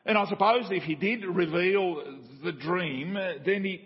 And 0.07 0.17
I 0.17 0.26
suppose 0.26 0.69
if 0.71 0.85
he 0.85 0.95
did 0.95 1.25
reveal 1.26 2.02
the 2.43 2.52
dream, 2.52 3.14
then 3.14 3.67
it, 3.67 3.81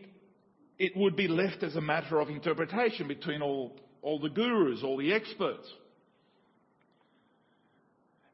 it 0.78 0.92
would 0.94 1.16
be 1.16 1.26
left 1.26 1.64
as 1.64 1.74
a 1.74 1.80
matter 1.80 2.20
of 2.20 2.28
interpretation 2.28 3.08
between 3.08 3.42
all 3.42 3.72
all 4.02 4.18
the 4.18 4.28
gurus, 4.28 4.82
all 4.82 4.96
the 4.96 5.12
experts. 5.12 5.66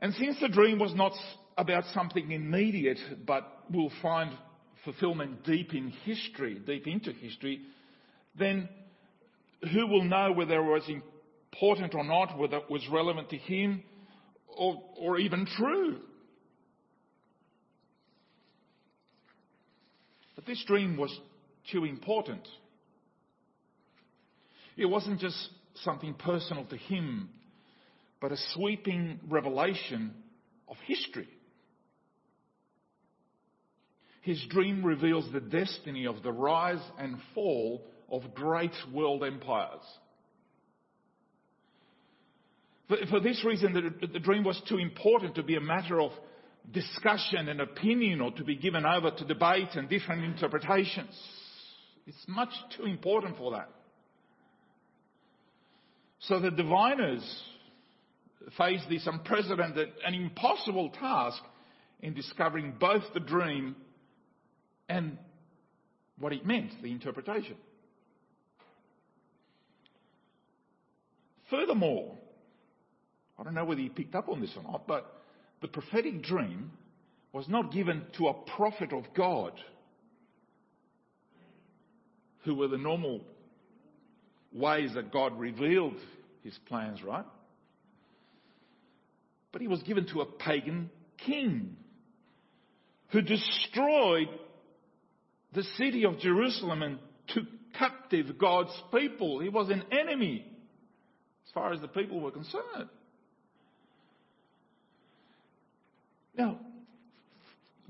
And 0.00 0.14
since 0.14 0.40
the 0.40 0.48
dream 0.48 0.78
was 0.78 0.94
not 0.94 1.12
about 1.56 1.84
something 1.92 2.30
immediate, 2.30 2.98
but 3.26 3.44
we'll 3.70 3.92
find 4.00 4.30
fulfillment 4.84 5.44
deep 5.44 5.74
in 5.74 5.90
history, 6.04 6.60
deep 6.66 6.86
into 6.86 7.12
history, 7.12 7.60
then 8.38 8.68
who 9.72 9.86
will 9.86 10.04
know 10.04 10.32
whether 10.32 10.54
it 10.54 10.62
was 10.62 10.88
important 10.88 11.94
or 11.94 12.04
not, 12.04 12.38
whether 12.38 12.58
it 12.58 12.70
was 12.70 12.86
relevant 12.90 13.30
to 13.30 13.36
him 13.36 13.82
or, 14.56 14.82
or 14.96 15.18
even 15.18 15.46
true? 15.46 15.98
But 20.36 20.46
this 20.46 20.62
dream 20.66 20.96
was 20.96 21.16
too 21.72 21.84
important. 21.84 22.46
It 24.76 24.86
wasn't 24.86 25.18
just 25.18 25.36
something 25.82 26.14
personal 26.14 26.64
to 26.66 26.76
him, 26.76 27.28
but 28.20 28.30
a 28.30 28.36
sweeping 28.54 29.18
revelation 29.28 30.14
of 30.68 30.76
history. 30.86 31.28
His 34.28 34.44
dream 34.50 34.84
reveals 34.84 35.24
the 35.32 35.40
destiny 35.40 36.06
of 36.06 36.22
the 36.22 36.30
rise 36.30 36.82
and 36.98 37.16
fall 37.34 37.82
of 38.12 38.34
great 38.34 38.74
world 38.92 39.24
empires. 39.24 39.80
For, 43.08 43.20
this 43.20 43.42
reason, 43.42 43.72
the, 44.12 44.18
dream 44.18 44.44
was 44.44 44.60
too 44.68 44.76
important 44.76 45.34
to 45.36 45.42
be 45.42 45.56
a 45.56 45.62
matter 45.62 45.98
of 45.98 46.10
discussion 46.70 47.48
and 47.48 47.62
opinion 47.62 48.20
or 48.20 48.30
to 48.32 48.44
be 48.44 48.54
given 48.56 48.84
over 48.84 49.10
to 49.12 49.24
debate 49.24 49.70
and 49.76 49.88
different 49.88 50.22
interpretations. 50.22 51.18
It's 52.06 52.26
much 52.28 52.52
too 52.76 52.84
important 52.84 53.38
for 53.38 53.52
that. 53.52 53.70
So 56.20 56.38
the 56.38 56.50
diviners 56.50 57.42
face 58.58 58.82
this 58.90 59.06
unprecedented 59.06 59.88
and 60.04 60.14
impossible 60.14 60.90
task 60.90 61.42
in 62.00 62.12
discovering 62.12 62.74
both 62.78 63.04
the 63.14 63.20
dream 63.20 63.74
and 64.88 65.18
what 66.18 66.32
it 66.32 66.46
meant, 66.46 66.70
the 66.82 66.90
interpretation. 66.90 67.56
Furthermore, 71.50 72.16
I 73.38 73.44
don't 73.44 73.54
know 73.54 73.64
whether 73.64 73.80
you 73.80 73.90
picked 73.90 74.14
up 74.14 74.28
on 74.28 74.40
this 74.40 74.52
or 74.56 74.62
not, 74.62 74.86
but 74.86 75.22
the 75.62 75.68
prophetic 75.68 76.22
dream 76.22 76.72
was 77.32 77.48
not 77.48 77.72
given 77.72 78.04
to 78.16 78.28
a 78.28 78.34
prophet 78.34 78.92
of 78.92 79.04
God 79.14 79.52
who 82.44 82.54
were 82.54 82.68
the 82.68 82.78
normal 82.78 83.20
ways 84.52 84.92
that 84.94 85.12
God 85.12 85.38
revealed 85.38 85.96
his 86.42 86.58
plans, 86.68 87.02
right? 87.02 87.26
But 89.52 89.60
he 89.60 89.68
was 89.68 89.82
given 89.82 90.06
to 90.08 90.20
a 90.20 90.26
pagan 90.26 90.90
king 91.18 91.76
who 93.10 93.22
destroyed 93.22 94.28
the 95.54 95.62
city 95.76 96.04
of 96.04 96.18
Jerusalem 96.18 96.82
and 96.82 96.98
took 97.28 97.44
captive 97.78 98.38
God's 98.38 98.72
people. 98.92 99.40
He 99.40 99.48
was 99.48 99.70
an 99.70 99.84
enemy 99.90 100.44
as 101.46 101.52
far 101.52 101.72
as 101.72 101.80
the 101.80 101.88
people 101.88 102.20
were 102.20 102.30
concerned. 102.30 102.88
Now, 106.36 106.60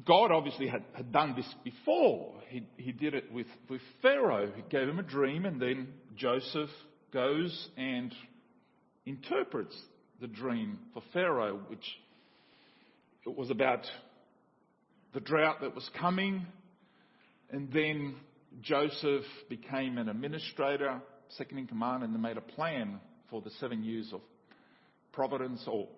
God 0.06 0.30
obviously 0.30 0.68
had, 0.68 0.84
had 0.94 1.12
done 1.12 1.34
this 1.36 1.54
before. 1.64 2.34
He, 2.48 2.66
he 2.76 2.92
did 2.92 3.14
it 3.14 3.30
with, 3.32 3.46
with 3.68 3.82
Pharaoh. 4.00 4.50
He 4.54 4.62
gave 4.70 4.88
him 4.88 4.98
a 4.98 5.02
dream, 5.02 5.44
and 5.44 5.60
then 5.60 5.88
Joseph 6.16 6.70
goes 7.12 7.68
and 7.76 8.14
interprets 9.04 9.76
the 10.20 10.26
dream 10.26 10.78
for 10.94 11.02
Pharaoh, 11.12 11.60
which 11.68 11.84
it 13.26 13.36
was 13.36 13.50
about 13.50 13.86
the 15.12 15.20
drought 15.20 15.60
that 15.60 15.74
was 15.74 15.88
coming, 15.98 16.46
and 17.50 17.72
then 17.72 18.16
Joseph 18.60 19.24
became 19.48 19.98
an 19.98 20.08
administrator, 20.08 21.00
second 21.30 21.58
in 21.58 21.66
command, 21.66 22.02
and 22.02 22.14
they 22.14 22.18
made 22.18 22.36
a 22.36 22.42
plan 22.42 23.00
for 23.30 23.40
the 23.40 23.50
seven 23.60 23.82
years 23.82 24.10
of 24.12 24.20
providence 25.12 25.62
or, 25.66 25.88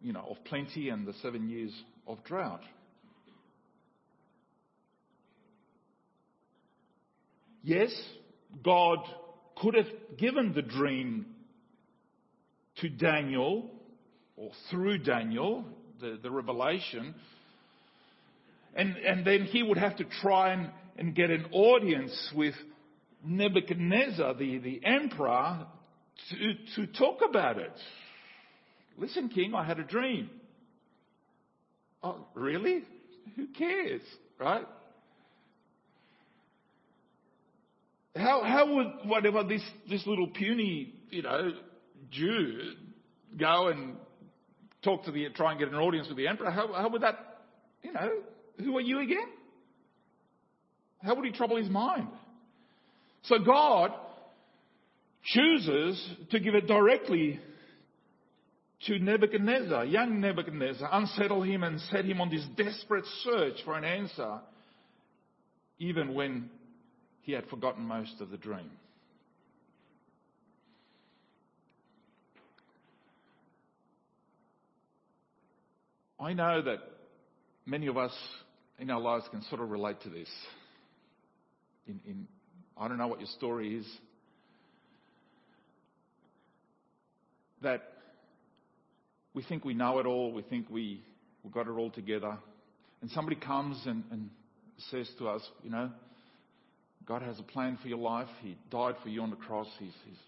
you 0.00 0.12
know, 0.12 0.26
of 0.30 0.42
plenty 0.44 0.88
and 0.88 1.06
the 1.06 1.14
seven 1.22 1.48
years 1.48 1.72
of 2.06 2.22
drought. 2.24 2.62
Yes, 7.62 7.90
God 8.62 8.98
could 9.56 9.74
have 9.74 9.86
given 10.18 10.52
the 10.52 10.62
dream 10.62 11.26
to 12.80 12.88
Daniel 12.88 13.70
or 14.36 14.50
through 14.70 14.98
Daniel, 14.98 15.64
the, 16.00 16.18
the 16.22 16.30
revelation, 16.30 17.14
and, 18.74 18.96
and 18.96 19.24
then 19.24 19.44
he 19.44 19.62
would 19.62 19.78
have 19.78 19.96
to 19.96 20.04
try 20.20 20.52
and, 20.52 20.70
and 20.96 21.14
get 21.14 21.30
an 21.30 21.46
audience 21.52 22.32
with 22.34 22.54
Nebuchadnezzar, 23.24 24.34
the, 24.34 24.58
the 24.58 24.80
emperor, 24.84 25.66
to, 26.30 26.54
to 26.76 26.92
talk 26.92 27.20
about 27.28 27.58
it. 27.58 27.72
Listen, 28.96 29.28
king, 29.28 29.54
I 29.54 29.64
had 29.64 29.78
a 29.78 29.84
dream. 29.84 30.30
Oh, 32.02 32.26
really? 32.34 32.84
Who 33.36 33.46
cares, 33.48 34.02
right? 34.38 34.66
How, 38.14 38.44
how 38.44 38.74
would 38.74 38.86
whatever 39.06 39.42
this, 39.42 39.62
this 39.90 40.06
little 40.06 40.28
puny, 40.28 40.94
you 41.10 41.22
know, 41.22 41.52
Jew 42.10 42.74
go 43.36 43.68
and 43.68 43.96
talk 44.82 45.04
to 45.06 45.10
the, 45.10 45.30
try 45.30 45.50
and 45.50 45.58
get 45.58 45.68
an 45.68 45.74
audience 45.74 46.06
with 46.06 46.16
the 46.16 46.28
emperor? 46.28 46.50
How, 46.50 46.72
how 46.72 46.88
would 46.90 47.02
that, 47.02 47.40
you 47.82 47.92
know, 47.92 48.10
who 48.60 48.76
are 48.76 48.82
you 48.82 49.00
again? 49.00 49.26
How 51.04 51.14
would 51.14 51.24
he 51.24 51.32
trouble 51.32 51.56
his 51.56 51.68
mind? 51.68 52.08
So 53.24 53.38
God 53.38 53.92
chooses 55.22 56.10
to 56.30 56.40
give 56.40 56.54
it 56.54 56.66
directly 56.66 57.40
to 58.86 58.98
Nebuchadnezzar, 58.98 59.84
young 59.86 60.20
Nebuchadnezzar, 60.20 60.88
unsettle 60.92 61.42
him 61.42 61.62
and 61.62 61.80
set 61.80 62.04
him 62.04 62.20
on 62.20 62.30
this 62.30 62.44
desperate 62.56 63.04
search 63.22 63.54
for 63.64 63.76
an 63.76 63.84
answer, 63.84 64.40
even 65.78 66.14
when 66.14 66.50
he 67.22 67.32
had 67.32 67.46
forgotten 67.46 67.84
most 67.84 68.20
of 68.20 68.30
the 68.30 68.36
dream. 68.36 68.70
I 76.20 76.32
know 76.32 76.62
that 76.62 76.78
many 77.66 77.86
of 77.88 77.98
us 77.98 78.14
in 78.78 78.90
our 78.90 79.00
lives 79.00 79.26
can 79.30 79.42
sort 79.42 79.60
of 79.60 79.70
relate 79.70 80.00
to 80.02 80.10
this. 80.10 80.28
In, 81.86 82.00
in, 82.06 82.26
I 82.76 82.88
don't 82.88 82.98
know 82.98 83.06
what 83.06 83.20
your 83.20 83.28
story 83.36 83.76
is. 83.76 83.86
That 87.62 87.82
we 89.34 89.42
think 89.42 89.64
we 89.64 89.74
know 89.74 89.98
it 89.98 90.06
all, 90.06 90.32
we 90.32 90.42
think 90.42 90.68
we, 90.70 91.02
we 91.42 91.50
got 91.50 91.66
it 91.66 91.70
all 91.70 91.90
together. 91.90 92.36
And 93.02 93.10
somebody 93.10 93.36
comes 93.36 93.80
and, 93.86 94.04
and 94.10 94.30
says 94.90 95.10
to 95.18 95.28
us, 95.28 95.42
you 95.62 95.70
know, 95.70 95.90
God 97.06 97.22
has 97.22 97.38
a 97.38 97.42
plan 97.42 97.78
for 97.82 97.88
your 97.88 97.98
life. 97.98 98.28
He 98.42 98.56
died 98.70 98.94
for 99.02 99.08
you 99.08 99.22
on 99.22 99.30
the 99.30 99.36
cross. 99.36 99.66
He's, 99.78 99.92
he's 100.06 100.18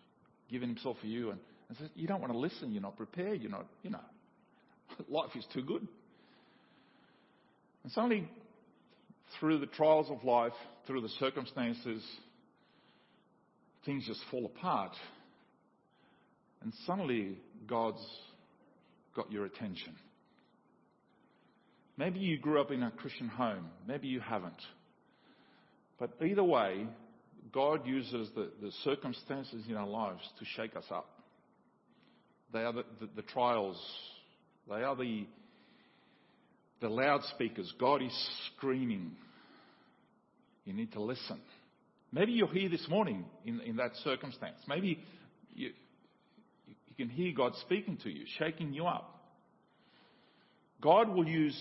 given 0.51 0.69
himself 0.69 0.99
for 1.01 1.07
you. 1.07 1.31
And, 1.31 1.41
and 1.69 1.79
says, 1.79 1.89
you 1.95 2.07
don't 2.07 2.21
want 2.21 2.33
to 2.33 2.39
listen. 2.39 2.73
You're 2.73 2.83
not 2.83 2.97
prepared. 2.97 3.41
You're 3.41 3.51
not, 3.51 3.67
you 3.83 3.91
know, 3.91 4.01
life 5.09 5.31
is 5.37 5.47
too 5.55 5.63
good. 5.63 5.87
And 7.83 7.93
suddenly, 7.93 8.29
through 9.39 9.59
the 9.59 9.67
trials 9.67 10.11
of 10.11 10.25
life, 10.25 10.53
through 10.87 11.01
the 11.01 11.09
circumstances, 11.21 12.03
things 13.85 14.07
just 14.07 14.21
fall 14.31 14.47
apart. 14.47 14.93
And 16.63 16.73
suddenly, 16.87 17.39
God's 17.67 18.05
got 19.15 19.31
your 19.31 19.45
attention. 19.45 19.95
Maybe 21.97 22.19
you 22.19 22.39
grew 22.39 22.61
up 22.61 22.71
in 22.71 22.83
a 22.83 22.91
Christian 22.91 23.29
home. 23.29 23.69
Maybe 23.87 24.09
you 24.09 24.21
haven't. 24.21 24.61
But 25.99 26.11
either 26.25 26.45
way, 26.45 26.87
God 27.53 27.87
uses 27.87 28.29
the, 28.35 28.51
the 28.61 28.71
circumstances 28.85 29.65
in 29.69 29.77
our 29.77 29.87
lives 29.87 30.21
to 30.39 30.45
shake 30.57 30.77
us 30.77 30.85
up. 30.91 31.09
They 32.53 32.61
are 32.61 32.73
the, 32.73 32.85
the, 33.01 33.09
the 33.17 33.23
trials. 33.23 33.81
They 34.69 34.83
are 34.83 34.95
the, 34.95 35.27
the 36.81 36.89
loudspeakers. 36.89 37.73
God 37.79 38.03
is 38.03 38.29
screaming. 38.55 39.13
You 40.65 40.73
need 40.73 40.93
to 40.93 41.01
listen. 41.01 41.41
Maybe 42.13 42.33
you're 42.33 42.53
here 42.53 42.69
this 42.69 42.87
morning 42.89 43.25
in, 43.45 43.61
in 43.61 43.77
that 43.77 43.93
circumstance. 44.05 44.59
Maybe 44.69 44.99
you, 45.55 45.71
you 46.65 46.95
can 46.97 47.09
hear 47.09 47.33
God 47.35 47.53
speaking 47.63 47.99
to 48.05 48.11
you, 48.11 48.25
shaking 48.39 48.73
you 48.73 48.87
up. 48.87 49.13
God 50.81 51.09
will 51.09 51.27
use, 51.27 51.57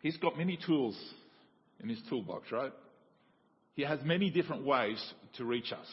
He's 0.00 0.16
got 0.16 0.36
many 0.36 0.58
tools 0.66 0.98
in 1.82 1.88
His 1.88 2.00
toolbox, 2.08 2.52
right? 2.52 2.72
He 3.74 3.82
has 3.82 3.98
many 4.04 4.30
different 4.30 4.64
ways 4.64 5.02
to 5.36 5.44
reach 5.44 5.72
us. 5.72 5.86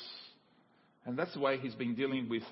And 1.05 1.17
that's 1.17 1.33
the 1.33 1.39
way 1.39 1.57
He's 1.57 1.75
been 1.75 1.95
dealing 1.95 2.27
with 2.29 2.43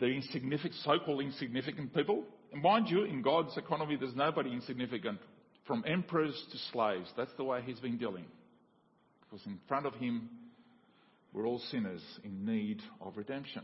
the 0.00 0.06
insignificant, 0.06 0.74
so-called 0.82 1.22
insignificant 1.22 1.94
people. 1.94 2.24
Mind 2.54 2.88
you, 2.88 3.04
in 3.04 3.22
God's 3.22 3.56
economy, 3.56 3.96
there's 3.96 4.14
nobody 4.14 4.52
insignificant, 4.52 5.18
from 5.66 5.84
emperors 5.86 6.40
to 6.52 6.58
slaves. 6.72 7.08
That's 7.16 7.32
the 7.36 7.44
way 7.44 7.62
He's 7.64 7.80
been 7.80 7.96
dealing. 7.96 8.26
Because 9.22 9.44
in 9.46 9.58
front 9.68 9.86
of 9.86 9.94
Him, 9.94 10.28
we're 11.32 11.46
all 11.46 11.60
sinners 11.70 12.02
in 12.24 12.44
need 12.44 12.80
of 13.00 13.16
redemption. 13.16 13.62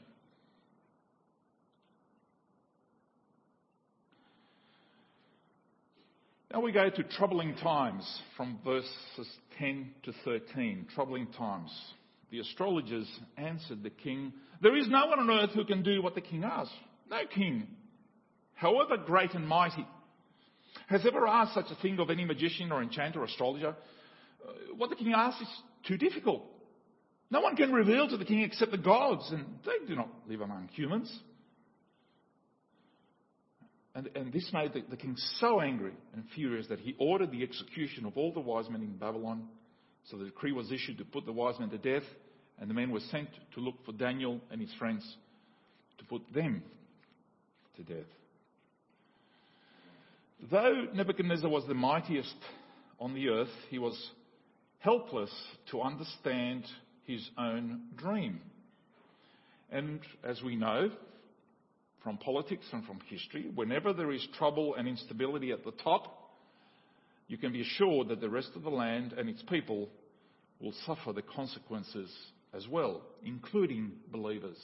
Now 6.53 6.61
we 6.61 6.72
go 6.72 6.88
to 6.88 7.03
troubling 7.03 7.55
times 7.57 8.20
from 8.37 8.59
verses 8.64 9.29
10 9.59 9.90
to 10.05 10.12
13. 10.24 10.87
Troubling 10.94 11.27
times. 11.37 11.70
The 12.31 12.40
astrologers 12.40 13.07
answered 13.37 13.83
the 13.83 13.90
king, 13.90 14.33
There 14.62 14.77
is 14.77 14.88
no 14.88 15.07
one 15.07 15.18
on 15.18 15.31
earth 15.31 15.51
who 15.55 15.64
can 15.66 15.83
do 15.83 16.01
what 16.01 16.14
the 16.14 16.22
king 16.22 16.44
asks. 16.44 16.72
No 17.11 17.20
king, 17.35 17.66
however 18.59 18.97
great 18.97 19.35
and 19.35 19.47
mighty, 19.47 19.87
has 20.88 21.07
ever 21.07 21.27
asked 21.27 21.55
such 21.55 21.71
a 21.71 21.81
thing 21.81 21.99
of 21.99 22.11
any 22.11 22.25
magician 22.25 22.73
or 22.73 22.83
enchanter 22.83 23.21
or 23.21 23.25
astrologer. 23.25 23.68
Uh, 24.47 24.53
what 24.77 24.90
the 24.90 24.97
king 24.97 25.12
asks 25.14 25.40
is 25.40 25.49
too 25.87 25.97
difficult. 25.97 26.42
No 27.31 27.40
one 27.40 27.57
can 27.57 27.73
reveal 27.73 28.09
to 28.09 28.16
the 28.16 28.25
king 28.25 28.40
except 28.40 28.71
the 28.71 28.79
gods, 28.79 29.31
and 29.31 29.44
they 29.64 29.87
do 29.87 29.94
not 29.94 30.09
live 30.29 30.40
among 30.40 30.68
humans. 30.73 31.12
And, 33.94 34.09
and 34.14 34.33
this 34.33 34.49
made 34.53 34.73
the, 34.73 34.83
the 34.90 34.97
king 34.97 35.14
so 35.38 35.61
angry 35.61 35.92
and 36.14 36.25
furious 36.35 36.66
that 36.68 36.81
he 36.81 36.97
ordered 36.99 37.31
the 37.31 37.42
execution 37.42 38.07
of 38.07 38.16
all 38.16 38.33
the 38.33 38.40
wise 38.40 38.68
men 38.68 38.83
in 38.83 38.97
Babylon. 38.97 39.49
So 40.11 40.16
the 40.16 40.25
decree 40.25 40.53
was 40.53 40.73
issued 40.73 40.99
to 40.99 41.05
put 41.05 41.27
the 41.27 41.33
wise 41.33 41.59
men 41.59 41.71
to 41.71 41.79
death, 41.79 42.07
and 42.59 42.68
the 42.68 42.75
men 42.75 42.90
were 42.90 43.01
sent 43.11 43.29
to 43.55 43.61
look 43.61 43.85
for 43.85 43.92
Daniel 43.92 44.40
and 44.51 44.61
his 44.61 44.73
friends 44.79 45.05
to 45.99 46.05
put 46.05 46.23
them 46.33 46.62
to 47.77 47.83
death. 47.83 48.07
Though 50.40 50.87
Nebuchadnezzar 50.94 51.51
was 51.51 51.66
the 51.66 51.74
mightiest 51.74 52.35
on 53.01 53.12
the 53.12 53.29
earth, 53.29 53.48
he 53.70 53.79
was 53.79 53.96
helpless 54.79 55.31
to 55.72 55.83
understand 55.83 56.64
his 57.05 57.29
own 57.37 57.81
dream. 57.96 58.40
And 59.70 60.01
as 60.22 60.40
we 60.42 60.55
know, 60.55 60.90
from 62.05 62.18
politics 62.18 62.64
and 62.72 62.85
from 62.87 63.01
history, 63.09 63.51
whenever 63.55 63.92
there 63.92 64.12
is 64.12 64.27
trouble 64.38 64.77
and 64.77 64.87
instability 64.87 65.51
at 65.51 65.64
the 65.64 65.72
top, 65.72 66.31
you 67.27 67.37
can 67.37 67.53
be 67.53 67.62
assured 67.62 68.09
that 68.09 68.20
the 68.20 68.31
rest 68.31 68.51
of 68.55 68.62
the 68.62 68.70
land 68.70 69.14
and 69.14 69.29
its 69.29 69.42
people 69.42 69.88
will 70.61 70.72
suffer 70.87 71.12
the 71.12 71.22
consequences 71.22 72.11
as 72.55 72.66
well, 72.68 73.03
including 73.24 73.92
believers. 74.11 74.57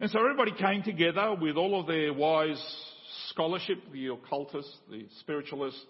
And 0.00 0.08
so 0.10 0.20
everybody 0.20 0.52
came 0.52 0.84
together 0.84 1.34
with 1.40 1.56
all 1.56 1.80
of 1.80 1.88
their 1.88 2.12
wise 2.12 2.62
scholarship, 3.30 3.78
the 3.92 4.06
occultists, 4.08 4.72
the 4.88 5.06
spiritualists, 5.18 5.80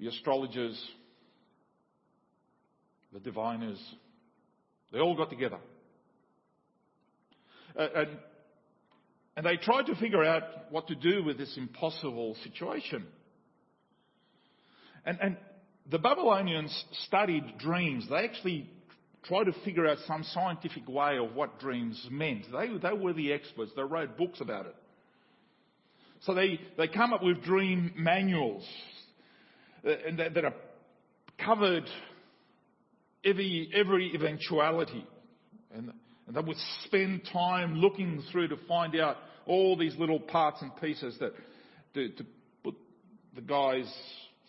the 0.00 0.08
astrologers, 0.08 0.80
the 3.12 3.20
diviners. 3.20 3.80
They 4.92 4.98
all 4.98 5.16
got 5.16 5.30
together. 5.30 5.58
Uh, 7.78 7.86
and, 7.94 8.08
and 9.36 9.46
they 9.46 9.56
tried 9.56 9.86
to 9.86 9.94
figure 9.94 10.24
out 10.24 10.42
what 10.70 10.88
to 10.88 10.96
do 10.96 11.22
with 11.22 11.38
this 11.38 11.56
impossible 11.56 12.36
situation. 12.42 13.06
And, 15.06 15.18
and 15.20 15.36
the 15.88 15.98
Babylonians 16.00 16.84
studied 17.06 17.58
dreams. 17.58 18.08
They 18.10 18.24
actually 18.24 18.68
try 19.24 19.44
to 19.44 19.52
figure 19.64 19.86
out 19.86 19.98
some 20.06 20.22
scientific 20.22 20.88
way 20.88 21.18
of 21.18 21.34
what 21.34 21.58
dreams 21.58 22.06
meant. 22.10 22.46
They, 22.52 22.68
they 22.82 22.92
were 22.92 23.12
the 23.12 23.32
experts. 23.32 23.72
They 23.74 23.82
wrote 23.82 24.16
books 24.16 24.40
about 24.40 24.66
it. 24.66 24.76
So 26.22 26.34
they, 26.34 26.60
they 26.76 26.88
come 26.88 27.12
up 27.12 27.22
with 27.22 27.42
dream 27.42 27.92
manuals 27.96 28.66
uh, 29.86 29.92
that, 30.16 30.34
that 30.34 30.44
are 30.44 30.54
covered 31.38 31.84
every, 33.24 33.70
every 33.74 34.12
eventuality. 34.14 35.06
And, 35.74 35.92
and 36.26 36.36
they 36.36 36.40
would 36.40 36.56
spend 36.84 37.28
time 37.32 37.76
looking 37.76 38.22
through 38.32 38.48
to 38.48 38.56
find 38.68 38.98
out 38.98 39.16
all 39.46 39.76
these 39.76 39.94
little 39.98 40.20
parts 40.20 40.62
and 40.62 40.74
pieces 40.76 41.16
that 41.20 41.32
to, 41.94 42.08
to 42.10 42.24
put 42.62 42.74
the 43.34 43.42
guy's 43.42 43.92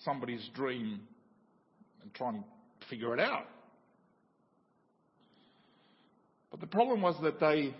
somebody's 0.03 0.47
dream 0.53 1.01
and 2.01 2.13
try 2.13 2.29
and 2.29 2.43
figure 2.89 3.13
it 3.13 3.19
out. 3.19 3.45
But 6.55 6.61
the 6.61 6.67
problem 6.67 7.01
was 7.01 7.17
that 7.21 7.41
they 7.41 7.75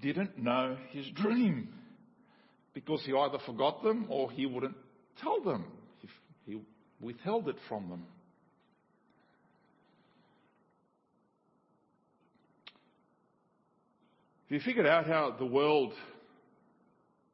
didn't 0.00 0.38
know 0.38 0.76
his 0.90 1.08
dream 1.10 1.70
because 2.72 3.02
he 3.04 3.12
either 3.12 3.38
forgot 3.44 3.82
them 3.82 4.06
or 4.08 4.30
he 4.30 4.46
wouldn't 4.46 4.76
tell 5.20 5.42
them. 5.42 5.64
If 6.04 6.10
He 6.44 6.60
withheld 7.00 7.48
it 7.48 7.56
from 7.68 7.88
them. 7.88 8.04
If 14.48 14.52
you 14.52 14.60
figured 14.60 14.86
out 14.86 15.08
how 15.08 15.34
the 15.36 15.46
world, 15.46 15.94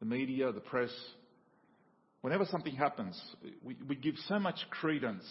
the 0.00 0.07
media, 0.07 0.52
the 0.52 0.61
press, 0.61 0.90
whenever 2.22 2.46
something 2.46 2.74
happens, 2.74 3.22
we, 3.62 3.76
we 3.87 3.94
give 3.94 4.14
so 4.26 4.38
much 4.38 4.57
credence 4.70 5.26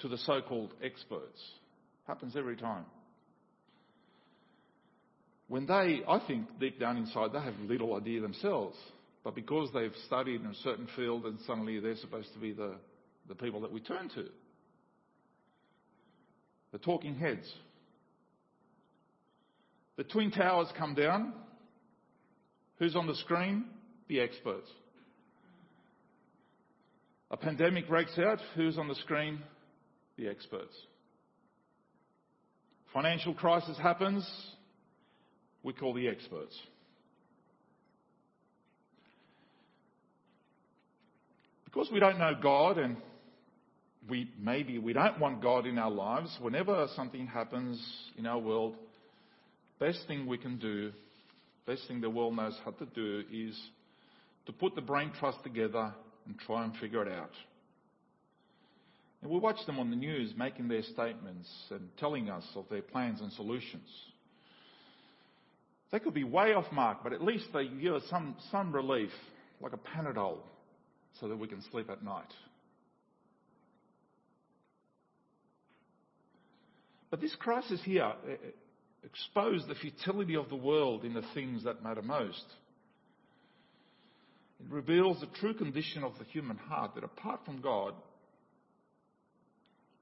to 0.00 0.08
the 0.08 0.18
so-called 0.18 0.74
experts. 0.82 1.40
Happens 2.06 2.36
every 2.36 2.56
time. 2.56 2.84
When 5.48 5.66
they, 5.66 6.02
I 6.08 6.20
think 6.26 6.58
deep 6.58 6.80
down 6.80 6.96
inside, 6.96 7.32
they 7.32 7.40
have 7.40 7.54
little 7.60 7.94
idea 7.94 8.20
themselves. 8.20 8.76
But 9.22 9.34
because 9.34 9.70
they've 9.72 9.94
studied 10.06 10.40
in 10.40 10.46
a 10.46 10.54
certain 10.62 10.88
field 10.96 11.24
and 11.24 11.38
suddenly 11.46 11.80
they're 11.80 11.96
supposed 11.96 12.32
to 12.34 12.38
be 12.38 12.52
the, 12.52 12.74
the 13.28 13.34
people 13.34 13.60
that 13.62 13.72
we 13.72 13.80
turn 13.80 14.10
to. 14.10 14.26
The 16.72 16.78
talking 16.78 17.14
heads. 17.14 17.50
The 19.96 20.04
Twin 20.04 20.30
Towers 20.30 20.68
come 20.76 20.94
down. 20.94 21.32
Who's 22.78 22.96
on 22.96 23.06
the 23.06 23.14
screen? 23.14 23.64
The 24.08 24.20
experts. 24.20 24.68
A 27.30 27.36
pandemic 27.36 27.88
breaks 27.88 28.18
out. 28.18 28.40
Who's 28.56 28.76
on 28.76 28.88
the 28.88 28.94
screen? 28.96 29.40
The 30.18 30.28
experts. 30.28 30.74
Financial 32.94 33.34
crisis 33.34 33.76
happens. 33.76 34.24
We 35.64 35.72
call 35.72 35.94
the 35.94 36.06
experts. 36.06 36.56
Because 41.64 41.90
we 41.92 41.98
don't 41.98 42.20
know 42.20 42.34
God 42.40 42.78
and 42.78 42.96
we 44.08 44.30
maybe 44.38 44.78
we 44.78 44.92
don't 44.92 45.18
want 45.18 45.42
God 45.42 45.66
in 45.66 45.76
our 45.76 45.90
lives, 45.90 46.38
whenever 46.40 46.86
something 46.94 47.26
happens 47.26 47.84
in 48.16 48.26
our 48.26 48.38
world, 48.38 48.76
best 49.80 49.98
thing 50.06 50.26
we 50.26 50.38
can 50.38 50.58
do, 50.58 50.92
best 51.66 51.88
thing 51.88 52.00
the 52.00 52.08
world 52.08 52.36
knows 52.36 52.56
how 52.64 52.70
to 52.70 52.86
do 52.86 53.24
is 53.32 53.60
to 54.46 54.52
put 54.52 54.76
the 54.76 54.82
brain 54.82 55.10
trust 55.18 55.42
together 55.42 55.92
and 56.26 56.38
try 56.38 56.62
and 56.62 56.76
figure 56.76 57.02
it 57.02 57.12
out. 57.12 57.32
And 59.24 59.32
we 59.32 59.38
watch 59.38 59.64
them 59.64 59.78
on 59.78 59.88
the 59.88 59.96
news 59.96 60.34
making 60.36 60.68
their 60.68 60.82
statements 60.82 61.48
and 61.70 61.88
telling 61.96 62.28
us 62.28 62.44
of 62.56 62.66
their 62.68 62.82
plans 62.82 63.22
and 63.22 63.32
solutions. 63.32 63.88
They 65.90 65.98
could 65.98 66.12
be 66.12 66.24
way 66.24 66.52
off 66.52 66.70
mark, 66.70 66.98
but 67.02 67.14
at 67.14 67.22
least 67.22 67.46
they 67.54 67.66
give 67.68 67.94
us 67.94 68.02
some, 68.10 68.36
some 68.50 68.70
relief, 68.70 69.08
like 69.62 69.72
a 69.72 69.78
Panadol, 69.78 70.40
so 71.20 71.28
that 71.28 71.38
we 71.38 71.48
can 71.48 71.62
sleep 71.70 71.88
at 71.88 72.04
night. 72.04 72.30
But 77.10 77.22
this 77.22 77.34
crisis 77.36 77.80
here 77.82 78.12
eh, 78.28 78.32
eh, 78.32 78.36
expose 79.04 79.64
the 79.66 79.74
futility 79.74 80.36
of 80.36 80.50
the 80.50 80.56
world 80.56 81.02
in 81.02 81.14
the 81.14 81.24
things 81.32 81.64
that 81.64 81.82
matter 81.82 82.02
most. 82.02 82.44
It 84.60 84.66
reveals 84.70 85.20
the 85.20 85.28
true 85.40 85.54
condition 85.54 86.04
of 86.04 86.12
the 86.18 86.24
human 86.24 86.58
heart 86.58 86.94
that 86.96 87.04
apart 87.04 87.40
from 87.46 87.62
God, 87.62 87.94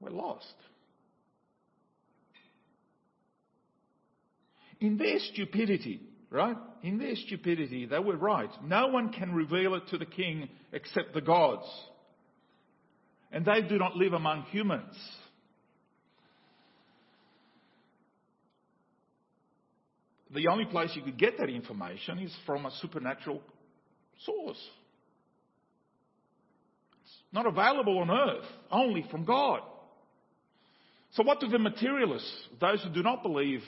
we're 0.03 0.11
lost. 0.11 0.53
In 4.79 4.97
their 4.97 5.19
stupidity, 5.31 6.01
right? 6.29 6.57
In 6.81 6.97
their 6.97 7.15
stupidity, 7.15 7.85
they 7.85 7.99
were 7.99 8.17
right. 8.17 8.49
No 8.63 8.87
one 8.87 9.13
can 9.13 9.33
reveal 9.33 9.75
it 9.75 9.83
to 9.91 9.97
the 9.97 10.05
king 10.05 10.49
except 10.71 11.13
the 11.13 11.21
gods. 11.21 11.65
And 13.31 13.45
they 13.45 13.61
do 13.61 13.77
not 13.77 13.95
live 13.95 14.13
among 14.13 14.43
humans. 14.51 14.95
the 20.33 20.47
only 20.47 20.65
place 20.65 20.91
you 20.95 21.01
could 21.01 21.17
get 21.17 21.37
that 21.37 21.49
information 21.49 22.19
is 22.19 22.35
from 22.45 22.65
a 22.65 22.71
supernatural 22.81 23.41
source. 24.25 24.57
It's 27.03 27.13
not 27.31 27.45
available 27.45 27.99
on 27.99 28.09
earth, 28.09 28.45
only 28.71 29.05
from 29.11 29.25
God. 29.25 29.61
So 31.13 31.23
what 31.23 31.39
do 31.39 31.47
the 31.47 31.59
materialists, 31.59 32.31
those 32.59 32.83
who 32.83 32.89
do 32.89 33.03
not 33.03 33.21
believe 33.21 33.61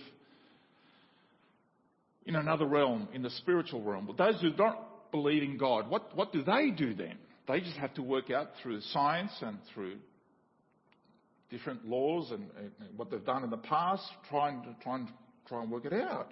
in 2.26 2.36
another 2.36 2.66
realm, 2.66 3.08
in 3.14 3.22
the 3.22 3.30
spiritual 3.30 3.84
realm, 3.84 4.08
but 4.08 4.18
those 4.18 4.42
who 4.42 4.52
don't 4.52 4.80
believe 5.12 5.44
in 5.44 5.58
God, 5.58 5.90
what, 5.90 6.16
what 6.16 6.34
do 6.34 6.44
they 6.44 6.72
do 6.72 6.96
then? 6.96 7.18
They 7.48 7.60
just 7.60 7.78
have 7.78 7.94
to 7.96 8.02
work 8.02 8.32
out 8.32 8.50
through 8.64 8.82
science 8.82 9.32
and 9.42 9.60
through 9.74 9.98
different 11.52 11.88
laws 11.88 12.32
and, 12.32 12.50
and 12.58 12.98
what 12.98 13.12
they've 13.12 13.24
done 13.24 13.44
in 13.44 13.52
the 13.52 13.58
past, 13.58 14.04
trying 14.30 14.64
to 14.64 14.76
try 14.82 14.96
and 14.96 15.08
try 15.48 15.62
and 15.62 15.72
work 15.72 15.86
it 15.86 15.94
out. 15.94 16.30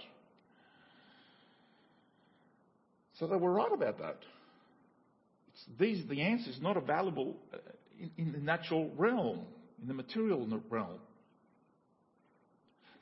So 3.19 3.27
they 3.27 3.35
were 3.35 3.53
right 3.53 3.71
about 3.71 3.99
that. 3.99 4.17
These, 5.79 6.07
the 6.09 6.21
answer 6.21 6.49
is 6.49 6.59
not 6.59 6.77
available 6.77 7.35
in, 7.99 8.09
in 8.17 8.31
the 8.31 8.39
natural 8.39 8.89
realm, 8.97 9.41
in 9.83 9.89
the 9.89 9.93
material 9.93 10.47
realm. 10.69 10.99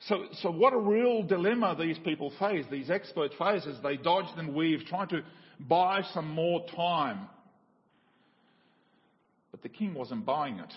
So, 0.08 0.24
so 0.42 0.50
what 0.50 0.72
a 0.72 0.78
real 0.78 1.22
dilemma 1.22 1.76
these 1.78 1.96
people 1.98 2.32
face, 2.40 2.64
these 2.70 2.90
experts 2.90 3.34
face, 3.38 3.64
as 3.68 3.80
they 3.84 3.96
dodged 3.96 4.36
and 4.36 4.52
weaved, 4.52 4.88
trying 4.88 5.08
to 5.10 5.22
buy 5.60 6.02
some 6.12 6.28
more 6.28 6.66
time. 6.74 7.28
But 9.52 9.62
the 9.62 9.68
king 9.68 9.94
wasn't 9.94 10.26
buying 10.26 10.58
it. 10.58 10.72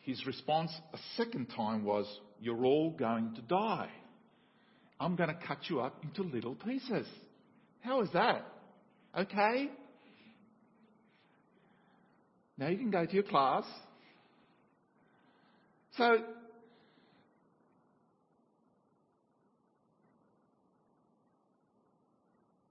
His 0.00 0.26
response 0.26 0.72
a 0.94 0.98
second 1.18 1.48
time 1.54 1.84
was, 1.84 2.06
You're 2.40 2.64
all 2.64 2.92
going 2.92 3.34
to 3.34 3.42
die. 3.42 3.90
I'm 4.98 5.16
going 5.16 5.28
to 5.28 5.46
cut 5.46 5.58
you 5.68 5.80
up 5.80 6.02
into 6.02 6.22
little 6.22 6.54
pieces. 6.54 7.06
How 7.80 8.00
is 8.00 8.08
that? 8.14 8.46
Okay? 9.16 9.68
Now 12.58 12.68
you 12.68 12.76
can 12.76 12.90
go 12.90 13.06
to 13.06 13.12
your 13.12 13.22
class. 13.22 13.64
So, 15.96 16.18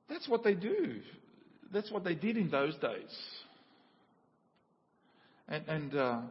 that's 0.09 0.27
what 0.27 0.43
they 0.43 0.53
do. 0.53 1.01
That's 1.73 1.91
what 1.91 2.03
they 2.03 2.15
did 2.15 2.37
in 2.37 2.49
those 2.49 2.75
days. 2.75 3.17
And, 5.47 5.63
and 5.67 5.95
uh, 5.95 6.21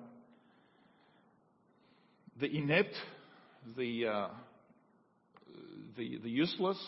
the 2.40 2.54
inept, 2.54 2.94
the 3.76 4.06
uh, 4.06 4.28
the, 5.96 6.18
the 6.22 6.30
useless, 6.30 6.78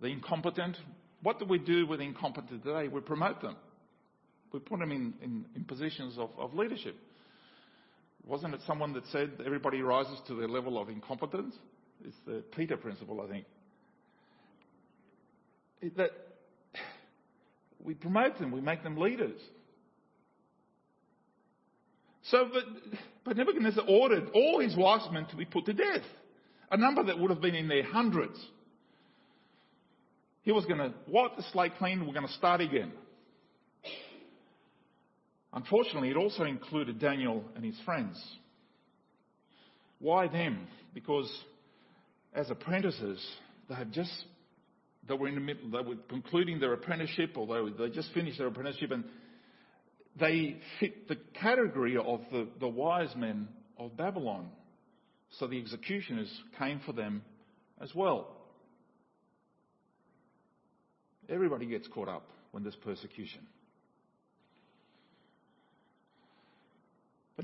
the 0.00 0.08
incompetent. 0.08 0.76
What 1.22 1.38
do 1.38 1.44
we 1.44 1.58
do 1.58 1.86
with 1.86 1.98
the 1.98 2.06
incompetent 2.06 2.64
today? 2.64 2.88
We 2.88 3.00
promote 3.00 3.42
them. 3.42 3.56
We 4.52 4.60
put 4.60 4.80
them 4.80 4.92
in, 4.92 5.14
in, 5.22 5.44
in 5.54 5.64
positions 5.64 6.16
of, 6.18 6.30
of 6.38 6.54
leadership. 6.54 6.96
Wasn't 8.24 8.54
it 8.54 8.60
someone 8.66 8.92
that 8.94 9.04
said 9.12 9.30
everybody 9.44 9.82
rises 9.82 10.18
to 10.28 10.34
their 10.34 10.48
level 10.48 10.80
of 10.80 10.88
incompetence? 10.88 11.54
It's 12.04 12.16
the 12.26 12.42
Peter 12.56 12.76
principle, 12.76 13.20
I 13.20 13.30
think. 13.30 13.46
It, 15.80 15.96
that 15.96 16.10
we 17.84 17.94
promote 17.94 18.38
them, 18.38 18.50
we 18.50 18.60
make 18.60 18.82
them 18.82 18.96
leaders. 18.96 19.40
So, 22.30 22.48
but, 22.52 22.64
but 23.24 23.36
Nebuchadnezzar 23.36 23.84
ordered 23.86 24.30
all 24.34 24.60
his 24.60 24.76
wise 24.76 25.06
men 25.12 25.26
to 25.26 25.36
be 25.36 25.44
put 25.44 25.66
to 25.66 25.72
death 25.72 26.02
a 26.70 26.76
number 26.76 27.04
that 27.04 27.18
would 27.18 27.30
have 27.30 27.40
been 27.40 27.54
in 27.54 27.68
their 27.68 27.84
hundreds. 27.84 28.36
He 30.42 30.52
was 30.52 30.64
going 30.64 30.78
to 30.78 30.92
wipe 31.08 31.36
the 31.36 31.44
slate 31.52 31.72
clean, 31.78 32.06
we're 32.06 32.14
going 32.14 32.26
to 32.26 32.32
start 32.32 32.60
again. 32.60 32.92
Unfortunately, 35.52 36.10
it 36.10 36.16
also 36.16 36.44
included 36.44 36.98
Daniel 36.98 37.44
and 37.54 37.64
his 37.64 37.78
friends. 37.84 38.22
Why 39.98 40.28
them? 40.28 40.66
Because 40.92 41.30
as 42.34 42.50
apprentices, 42.50 43.24
they 43.68 43.74
had 43.74 43.92
just 43.92 44.12
they 45.08 45.14
were 45.14 45.28
in 45.28 45.34
the 45.34 45.40
middle, 45.40 45.70
they 45.70 45.88
were 45.88 45.96
concluding 46.08 46.58
their 46.58 46.72
apprenticeship, 46.72 47.36
or 47.36 47.46
they, 47.46 47.88
they 47.88 47.94
just 47.94 48.12
finished 48.12 48.38
their 48.38 48.48
apprenticeship, 48.48 48.90
and 48.90 49.04
they 50.18 50.56
fit 50.80 51.08
the 51.08 51.16
category 51.40 51.96
of 51.96 52.20
the, 52.32 52.48
the 52.60 52.68
wise 52.68 53.14
men 53.16 53.48
of 53.78 53.96
Babylon. 53.96 54.48
So 55.38 55.46
the 55.46 55.58
executioners 55.58 56.30
came 56.58 56.80
for 56.84 56.92
them 56.92 57.22
as 57.80 57.94
well. 57.94 58.28
Everybody 61.28 61.66
gets 61.66 61.86
caught 61.88 62.08
up 62.08 62.28
when 62.52 62.62
there's 62.62 62.76
persecution. 62.76 63.40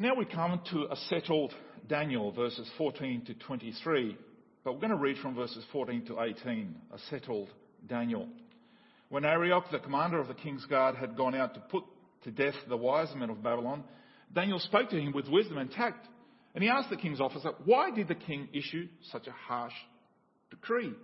Now 0.01 0.15
we 0.15 0.25
come 0.25 0.61
to 0.71 0.87
a 0.91 0.97
settled 1.11 1.53
Daniel, 1.87 2.33
verses 2.33 2.69
14 2.79 3.27
to 3.27 3.35
23. 3.35 4.17
But 4.65 4.73
we're 4.73 4.81
going 4.81 4.91
to 4.91 4.97
read 4.97 5.19
from 5.19 5.35
verses 5.35 5.65
14 5.71 6.07
to 6.07 6.21
18, 6.21 6.75
a 6.95 6.99
settled 7.11 7.49
Daniel. 7.87 8.27
When 9.11 9.27
Arioch, 9.27 9.65
the 9.71 9.81
commander 9.81 10.19
of 10.19 10.29
the 10.29 10.35
king's 10.35 10.65
guard, 10.65 10.95
had 10.95 11.17
gone 11.17 11.35
out 11.35 11.53
to 11.55 11.61
put 11.61 11.85
to 12.25 12.31
death 12.31 12.55
the 12.69 12.77
wise 12.77 13.15
men 13.15 13.29
of 13.29 13.43
Babylon, 13.43 13.85
Daniel 14.33 14.59
spoke 14.59 14.89
to 14.91 14.99
him 14.99 15.13
with 15.13 15.29
wisdom 15.29 15.59
and 15.59 15.71
tact. 15.71 16.07
And 16.55 16.65
he 16.65 16.71
asked 16.71 16.89
the 16.89 16.97
king's 16.97 17.21
officer, 17.21 17.51
Why 17.67 17.91
did 17.91 18.09
the 18.09 18.15
king 18.15 18.49
issue 18.55 18.89
such 19.11 19.27
a 19.27 19.33
harsh 19.33 19.75
decree? 20.49 20.95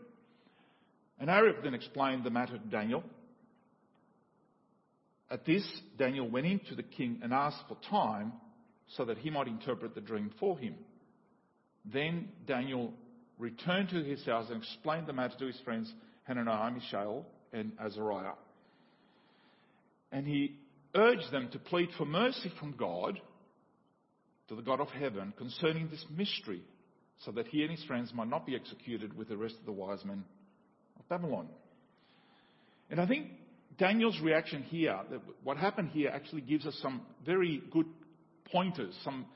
And 1.21 1.29
Arioch 1.29 1.63
then 1.63 1.75
explained 1.75 2.25
the 2.25 2.31
matter 2.31 2.57
to 2.57 2.67
Daniel. 2.71 3.03
At 5.31 5.45
this, 5.45 5.67
Daniel 5.99 6.31
went 6.31 6.47
in 6.47 6.61
to 6.71 6.75
the 6.75 6.83
king 6.83 7.21
and 7.23 7.35
asked 7.35 7.65
for 7.69 7.77
time 7.91 8.33
so 8.97 9.05
that 9.05 9.19
he 9.19 9.31
might 9.31 9.49
interpret 9.49 9.95
the 9.95 10.01
dream 10.01 10.31
for 10.41 10.59
him. 10.59 10.75
Then 11.85 12.29
Daniel 12.47 12.93
returned 13.39 13.91
to 13.91 14.03
his 14.03 14.25
house 14.25 14.47
and 14.51 14.63
explained 14.63 15.07
the 15.07 15.13
matter 15.13 15.37
to 15.39 15.47
his 15.47 15.61
friends 15.65 15.93
Hananiah, 16.25 16.71
Mishael, 16.71 17.27
and 17.53 17.73
Azariah. 17.81 18.35
And 20.13 20.27
he 20.27 20.57
urged 20.95 21.31
them 21.31 21.49
to 21.53 21.59
plead 21.59 21.89
for 21.97 22.05
mercy 22.05 22.53
from 22.59 22.73
God, 22.73 23.21
to 24.49 24.55
the 24.55 24.63
God 24.63 24.81
of 24.81 24.89
heaven, 24.89 25.33
concerning 25.37 25.89
this 25.89 26.05
mystery, 26.15 26.63
so 27.25 27.31
that 27.33 27.49
he 27.49 27.63
and 27.63 27.71
his 27.71 27.85
friends 27.85 28.13
might 28.15 28.29
not 28.29 28.47
be 28.47 28.55
executed 28.55 29.17
with 29.17 29.29
the 29.29 29.37
rest 29.37 29.57
of 29.59 29.67
the 29.67 29.73
wise 29.73 30.05
men 30.05 30.25
of 30.99 31.09
Babylon. 31.09 31.49
And 32.91 33.01
I 33.01 33.07
think 33.07 33.27
Daniel's 33.79 34.19
reaction 34.21 34.63
here, 34.63 34.99
what 35.45 35.57
happened 35.57 35.91
here, 35.93 36.11
actually 36.11 36.41
gives 36.43 36.67
us 36.67 36.79
some 36.83 37.03
very 37.25 37.63
good 37.71 37.87
pointers, 38.51 38.95
some, 39.05 39.27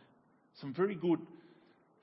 some 0.60 0.74
very 0.74 0.94
good 0.94 1.20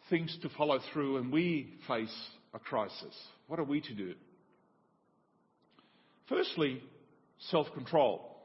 things 0.10 0.36
to 0.42 0.50
follow 0.50 0.80
through 0.92 1.16
when 1.16 1.32
we 1.32 1.74
face 1.88 2.16
a 2.54 2.60
crisis. 2.60 3.16
What 3.48 3.60
are 3.60 3.64
we 3.64 3.82
to 3.82 3.94
do? 3.94 4.14
Firstly, 6.28 6.82
self 7.50 7.68
control. 7.74 8.38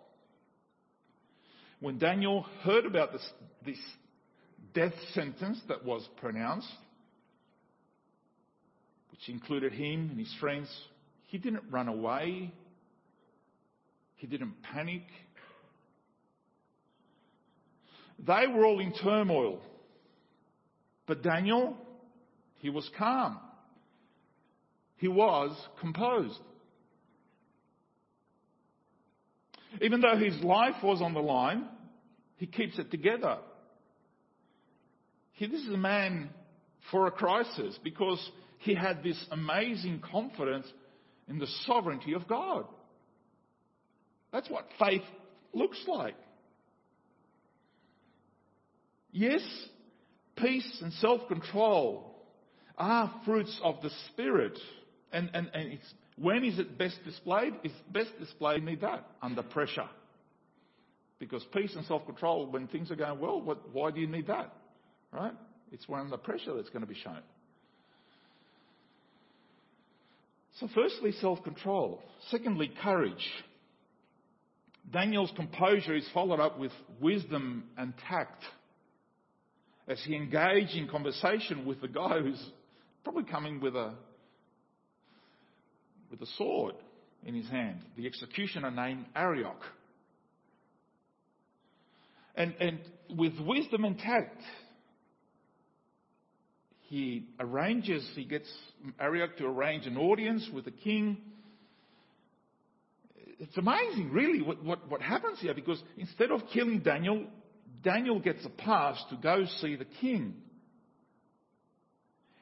When 1.81 1.99
Daniel 1.99 2.47
heard 2.63 2.87
about 2.87 3.13
this, 3.13 3.29
this 3.67 3.79
death 4.73 4.95
sentence 5.13 5.61
that 5.69 5.85
was 5.85 6.07
pronounced, 6.17 6.69
which 9.11 9.29
included 9.29 9.73
him 9.73 10.09
and 10.11 10.19
his 10.19 10.35
friends, 10.41 10.69
he 11.27 11.39
didn't 11.39 11.65
run 11.71 11.89
away. 11.89 12.53
He 14.17 14.27
didn't 14.27 14.55
panic. 14.63 15.03
They 18.19 18.47
were 18.47 18.65
all 18.65 18.81
in 18.81 18.93
turmoil. 18.93 19.61
But 21.07 21.23
Daniel, 21.23 21.77
he 22.59 22.71
was 22.71 22.89
calm. 22.97 23.39
He 24.97 25.09
was 25.09 25.57
composed. 25.81 26.39
Even 29.81 30.01
though 30.01 30.17
his 30.17 30.41
life 30.43 30.77
was 30.83 31.03
on 31.03 31.15
the 31.15 31.21
line, 31.21 31.67
he 32.37 32.47
keeps 32.47 32.79
it 32.79 32.91
together. 32.91 33.39
He, 35.33 35.47
this 35.47 35.61
is 35.61 35.75
a 35.75 35.79
man 35.79 36.31
for 36.91 37.07
a 37.07 37.11
crisis 37.11 37.79
because 37.83 38.21
he 38.59 38.75
had 38.75 39.03
this 39.03 39.23
amazing 39.31 40.01
confidence 40.11 40.67
in 41.29 41.39
the 41.39 41.49
sovereignty 41.67 42.15
of 42.15 42.29
God. 42.29 42.67
That's 44.33 44.49
what 44.49 44.67
faith 44.79 45.03
looks 45.53 45.83
like. 45.87 46.15
Yes, 49.17 49.43
peace 50.37 50.81
and 50.83 50.93
self 50.95 51.29
control 51.29 52.17
are 52.77 53.15
fruits 53.25 53.61
of 53.63 53.77
the 53.81 53.91
Spirit. 54.11 54.59
And, 55.13 55.31
and, 55.33 55.49
and 55.55 55.79
when 56.19 56.43
is 56.43 56.59
it 56.59 56.77
best 56.77 56.99
displayed? 57.05 57.55
It's 57.63 57.75
best 57.93 58.11
displayed, 58.19 58.61
you 58.61 58.67
need 58.67 58.81
that, 58.81 59.07
under 59.23 59.45
pressure. 59.45 59.89
Because 61.21 61.45
peace 61.55 61.77
and 61.77 61.87
self 61.87 62.05
control, 62.07 62.51
when 62.51 62.67
things 62.67 62.91
are 62.91 62.97
going 62.97 63.21
well, 63.21 63.41
what, 63.41 63.73
why 63.73 63.93
do 63.93 64.01
you 64.01 64.09
need 64.09 64.27
that? 64.27 64.53
Right? 65.13 65.33
It's 65.71 65.89
when 65.89 66.01
under 66.01 66.17
pressure 66.17 66.57
that's 66.57 66.71
going 66.71 66.83
to 66.83 66.89
be 66.89 66.99
shown. 66.99 67.21
So, 70.59 70.69
firstly, 70.75 71.13
self 71.21 71.45
control. 71.45 72.03
Secondly, 72.33 72.73
courage. 72.83 73.31
Daniel's 74.93 75.33
composure 75.37 75.95
is 75.95 76.07
followed 76.13 76.41
up 76.41 76.59
with 76.59 76.73
wisdom 77.01 77.63
and 77.79 77.95
tact 78.09 78.43
as 79.87 80.01
he 80.05 80.17
engaged 80.17 80.75
in 80.75 80.89
conversation 80.89 81.67
with 81.67 81.81
the 81.81 81.89
guy 81.89 82.21
who's 82.21 82.43
probably 83.03 83.25
coming 83.25 83.61
with 83.61 83.77
a, 83.77 83.93
with 86.11 86.21
a 86.23 86.27
sword 86.39 86.75
in 87.25 87.35
his 87.35 87.49
hand, 87.49 87.81
the 87.97 88.07
executioner 88.07 88.71
named 88.71 89.05
Arioch. 89.15 89.63
And, 92.35 92.55
and 92.59 92.79
with 93.17 93.39
wisdom 93.41 93.85
and 93.85 93.99
tact, 93.99 94.41
he 96.89 97.27
arranges, 97.39 98.09
he 98.15 98.25
gets 98.25 98.49
Arioch 98.99 99.37
to 99.39 99.47
arrange 99.47 99.87
an 99.87 99.97
audience 99.97 100.49
with 100.53 100.65
the 100.65 100.71
king. 100.71 101.19
It's 103.39 103.57
amazing, 103.57 104.11
really, 104.13 104.43
what, 104.43 104.63
what, 104.65 104.89
what 104.91 105.03
happens 105.03 105.41
here, 105.41 105.55
because 105.55 105.83
instead 105.97 106.31
of 106.31 106.41
killing 106.53 106.81
Daniel, 106.81 107.27
Daniel 107.85 108.19
gets 108.19 108.45
a 108.45 108.51
pass 108.51 109.03
to 109.11 109.17
go 109.17 109.45
see 109.61 109.77
the 109.77 109.87
king. 110.01 110.35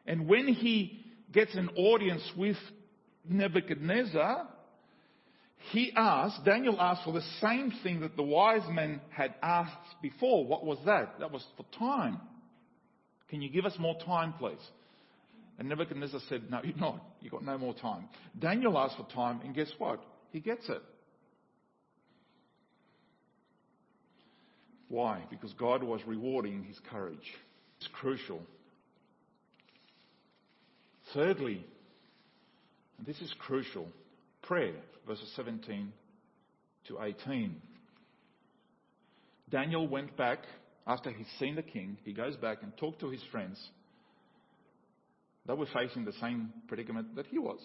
And 0.07 0.29
when 0.29 0.49
he 0.49 1.05
gets 1.33 1.55
an 1.55 1.71
audience 1.77 2.23
with 2.37 2.57
Nebuchadnezzar, 3.29 4.49
he 5.71 5.93
asks, 5.95 6.41
Daniel 6.45 6.81
asks 6.81 7.05
for 7.05 7.13
the 7.13 7.25
same 7.41 7.73
thing 7.83 8.01
that 8.01 8.17
the 8.17 8.23
wise 8.23 8.69
men 8.71 9.01
had 9.11 9.35
asked 9.43 10.01
before. 10.03 10.45
What 10.45 10.65
was 10.65 10.79
that? 10.87 11.21
That 11.21 11.31
was 11.31 11.45
for 11.57 11.65
time. 11.79 12.21
Can 13.29 13.43
you 13.43 13.51
give 13.51 13.65
us 13.65 13.75
more 13.79 13.97
time, 14.05 14.35
please? 14.39 14.59
And 15.59 15.69
Nebuchadnezzar 15.69 16.21
said, 16.29 16.51
No, 16.51 16.61
you're 16.65 16.77
not. 16.77 17.03
You've 17.21 17.33
got 17.33 17.45
no 17.45 17.59
more 17.59 17.75
time. 17.75 18.09
Daniel 18.39 18.77
asked 18.79 18.97
for 18.97 19.07
time, 19.15 19.41
and 19.45 19.55
guess 19.55 19.71
what? 19.79 20.03
He 20.31 20.41
gets 20.41 20.69
it. 20.69 20.83
Why? 24.93 25.23
Because 25.31 25.55
God 25.55 25.83
was 25.83 26.03
rewarding 26.07 26.65
his 26.65 26.79
courage. 26.91 27.17
It's 27.79 27.89
crucial. 27.95 28.43
Thirdly, 31.15 31.65
and 32.99 33.07
this 33.07 33.19
is 33.23 33.33
crucial, 33.39 33.89
prayer, 34.43 34.75
verses 35.07 35.33
17 35.35 35.91
to 36.89 37.03
18. 37.03 37.57
Daniel 39.49 39.89
went 39.89 40.15
back 40.19 40.41
after 40.87 41.09
he'd 41.09 41.27
seen 41.39 41.55
the 41.55 41.63
king, 41.63 41.97
he 42.05 42.13
goes 42.13 42.37
back 42.37 42.59
and 42.63 42.77
talked 42.77 43.01
to 43.01 43.09
his 43.09 43.23
friends. 43.31 43.59
They 45.47 45.55
were 45.55 45.69
facing 45.73 46.05
the 46.05 46.13
same 46.21 46.53
predicament 46.69 47.17
that 47.17 47.29
he 47.29 47.39
was. 47.39 47.61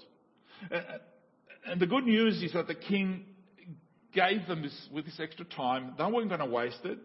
And 1.66 1.82
the 1.82 1.88
good 1.88 2.06
news 2.06 2.42
is 2.42 2.54
that 2.54 2.68
the 2.68 2.76
king 2.76 3.26
gave 4.14 4.48
them 4.48 4.62
this, 4.62 4.88
with 4.94 5.04
this 5.04 5.20
extra 5.20 5.44
time. 5.44 5.94
They 5.98 6.06
weren't 6.06 6.30
going 6.30 6.40
to 6.40 6.46
waste 6.46 6.86
it. 6.86 7.00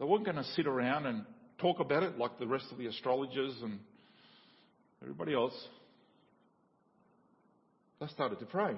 They 0.00 0.06
weren't 0.06 0.24
going 0.24 0.38
to 0.38 0.44
sit 0.56 0.66
around 0.66 1.04
and 1.04 1.26
talk 1.58 1.78
about 1.78 2.02
it 2.02 2.16
like 2.18 2.38
the 2.38 2.46
rest 2.46 2.64
of 2.72 2.78
the 2.78 2.86
astrologers 2.86 3.54
and 3.62 3.78
everybody 5.02 5.34
else. 5.34 5.52
They 8.00 8.06
started 8.06 8.38
to 8.38 8.46
pray. 8.46 8.76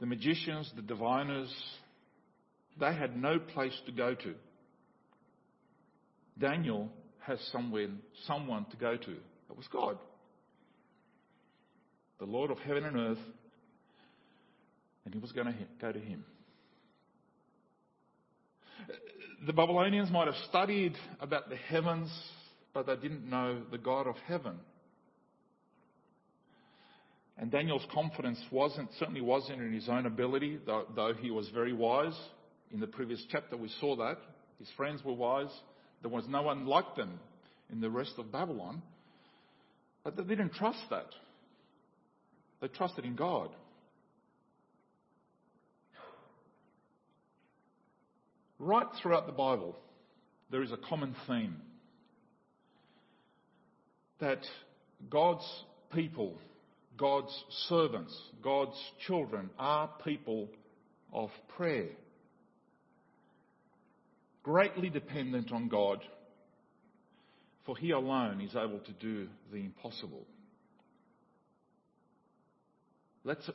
The 0.00 0.06
magicians, 0.06 0.70
the 0.76 0.82
diviners, 0.82 1.50
they 2.78 2.94
had 2.94 3.16
no 3.16 3.38
place 3.38 3.76
to 3.86 3.92
go 3.92 4.14
to. 4.14 4.34
Daniel 6.38 6.90
has 7.20 7.38
somewhere, 7.52 7.88
someone 8.26 8.66
to 8.70 8.76
go 8.76 8.98
to. 8.98 9.16
That 9.48 9.56
was 9.56 9.66
God. 9.72 9.98
The 12.18 12.26
Lord 12.26 12.50
of 12.50 12.58
heaven 12.58 12.84
and 12.84 12.96
earth. 12.96 13.24
And 15.06 15.14
he 15.14 15.20
was 15.20 15.32
going 15.32 15.46
to 15.46 15.54
go 15.80 15.90
to 15.90 15.98
him. 15.98 16.24
The 19.46 19.52
Babylonians 19.52 20.10
might 20.10 20.26
have 20.26 20.36
studied 20.48 20.94
about 21.20 21.48
the 21.48 21.56
heavens, 21.56 22.10
but 22.74 22.86
they 22.86 22.96
didn't 22.96 23.28
know 23.28 23.62
the 23.70 23.78
God 23.78 24.06
of 24.06 24.16
heaven. 24.26 24.58
And 27.38 27.50
Daniel's 27.50 27.86
confidence 27.92 28.38
wasn't, 28.52 28.90
certainly 28.98 29.22
wasn't 29.22 29.62
in 29.62 29.72
his 29.72 29.88
own 29.88 30.04
ability, 30.04 30.58
though, 30.66 30.84
though 30.94 31.14
he 31.14 31.30
was 31.30 31.48
very 31.54 31.72
wise. 31.72 32.18
In 32.70 32.80
the 32.80 32.86
previous 32.86 33.24
chapter, 33.30 33.56
we 33.56 33.70
saw 33.80 33.96
that. 33.96 34.18
His 34.58 34.68
friends 34.76 35.02
were 35.02 35.14
wise. 35.14 35.50
There 36.02 36.10
was 36.10 36.24
no 36.28 36.42
one 36.42 36.66
like 36.66 36.96
them 36.96 37.18
in 37.72 37.80
the 37.80 37.88
rest 37.88 38.12
of 38.18 38.30
Babylon. 38.30 38.82
But 40.04 40.16
they 40.16 40.22
didn't 40.22 40.52
trust 40.52 40.82
that. 40.90 41.06
They 42.60 42.68
trusted 42.68 43.06
in 43.06 43.16
God. 43.16 43.48
Right 48.60 48.86
throughout 49.02 49.26
the 49.26 49.32
Bible, 49.32 49.76
there 50.52 50.62
is 50.62 50.70
a 50.70 50.76
common 50.76 51.16
theme 51.26 51.56
that 54.20 54.44
God's 55.08 55.46
people 55.92 56.36
God's 57.00 57.44
servants, 57.68 58.14
God's 58.44 58.76
children 59.06 59.48
are 59.58 59.88
people 60.04 60.50
of 61.14 61.30
prayer. 61.56 61.88
Greatly 64.42 64.90
dependent 64.90 65.50
on 65.50 65.68
God, 65.68 66.02
for 67.64 67.74
He 67.78 67.92
alone 67.92 68.42
is 68.42 68.54
able 68.54 68.80
to 68.80 68.92
do 69.00 69.28
the 69.50 69.58
impossible. 69.58 70.26
Let's 73.24 73.48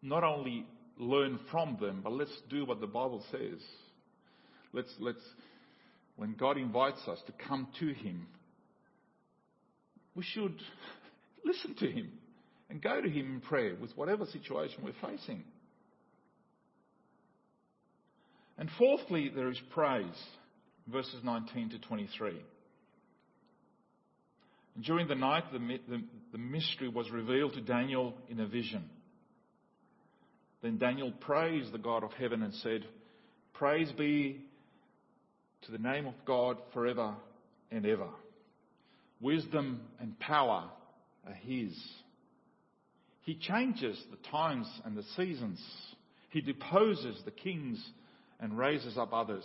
not 0.00 0.24
only 0.24 0.64
learn 1.02 1.38
from 1.50 1.76
them, 1.80 2.00
but 2.02 2.12
let's 2.12 2.36
do 2.48 2.64
what 2.64 2.80
the 2.80 2.86
Bible 2.86 3.24
says. 3.30 3.60
Let's, 4.72 4.92
let's, 4.98 5.20
when 6.16 6.34
God 6.34 6.56
invites 6.56 7.06
us 7.06 7.18
to 7.26 7.32
come 7.46 7.68
to 7.80 7.92
Him, 7.92 8.26
we 10.14 10.22
should 10.22 10.54
Listen 11.44 11.74
to 11.74 11.90
Him 11.90 12.12
and 12.70 12.80
go 12.80 13.00
to 13.00 13.08
Him 13.08 13.34
in 13.34 13.40
prayer 13.40 13.74
with 13.80 13.96
whatever 13.96 14.26
situation 14.26 14.82
we're 14.84 15.10
facing. 15.10 15.44
And 18.58 18.68
fourthly, 18.78 19.30
there 19.34 19.48
is 19.48 19.60
praise, 19.70 20.04
verses 20.86 21.20
19 21.24 21.70
to 21.70 21.78
23. 21.78 22.40
During 24.80 25.08
the 25.08 25.14
night, 25.14 25.44
the, 25.52 25.58
the, 25.58 26.02
the, 26.32 26.38
mystery 26.38 26.88
was 26.88 27.10
revealed 27.10 27.54
to 27.54 27.60
Daniel 27.60 28.14
in 28.28 28.40
a 28.40 28.46
vision. 28.46 28.88
Then 30.62 30.78
Daniel 30.78 31.10
praised 31.10 31.72
the 31.72 31.78
God 31.78 32.04
of 32.04 32.12
heaven 32.12 32.42
and 32.42 32.54
said, 32.54 32.86
Praise 33.52 33.90
be 33.92 34.44
to 35.62 35.72
the 35.72 35.78
name 35.78 36.06
of 36.06 36.14
God 36.24 36.56
forever 36.72 37.14
and 37.70 37.84
ever. 37.84 38.08
Wisdom 39.20 39.80
and 40.00 40.18
power 40.18 40.70
are 41.26 41.34
His. 41.34 41.76
He 43.22 43.34
changes 43.34 44.00
the 44.10 44.28
times 44.30 44.66
and 44.84 44.96
the 44.96 45.04
seasons. 45.16 45.60
He 46.30 46.40
deposes 46.40 47.20
the 47.24 47.30
kings 47.30 47.84
and 48.40 48.56
raises 48.56 48.96
up 48.98 49.12
others. 49.12 49.44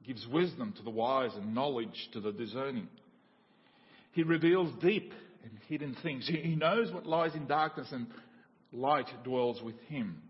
He 0.00 0.12
gives 0.12 0.26
wisdom 0.26 0.74
to 0.76 0.82
the 0.82 0.90
wise 0.90 1.34
and 1.34 1.54
knowledge 1.54 2.08
to 2.12 2.20
the 2.20 2.32
discerning. 2.32 2.88
He 4.12 4.22
reveals 4.22 4.72
deep 4.82 5.12
and 5.42 5.52
hidden 5.68 5.96
things. 6.02 6.28
He 6.28 6.56
knows 6.56 6.92
what 6.92 7.06
lies 7.06 7.34
in 7.34 7.46
darkness 7.46 7.88
and 7.92 8.06
light 8.72 9.08
dwells 9.24 9.62
with 9.62 9.78
him. 9.88 10.22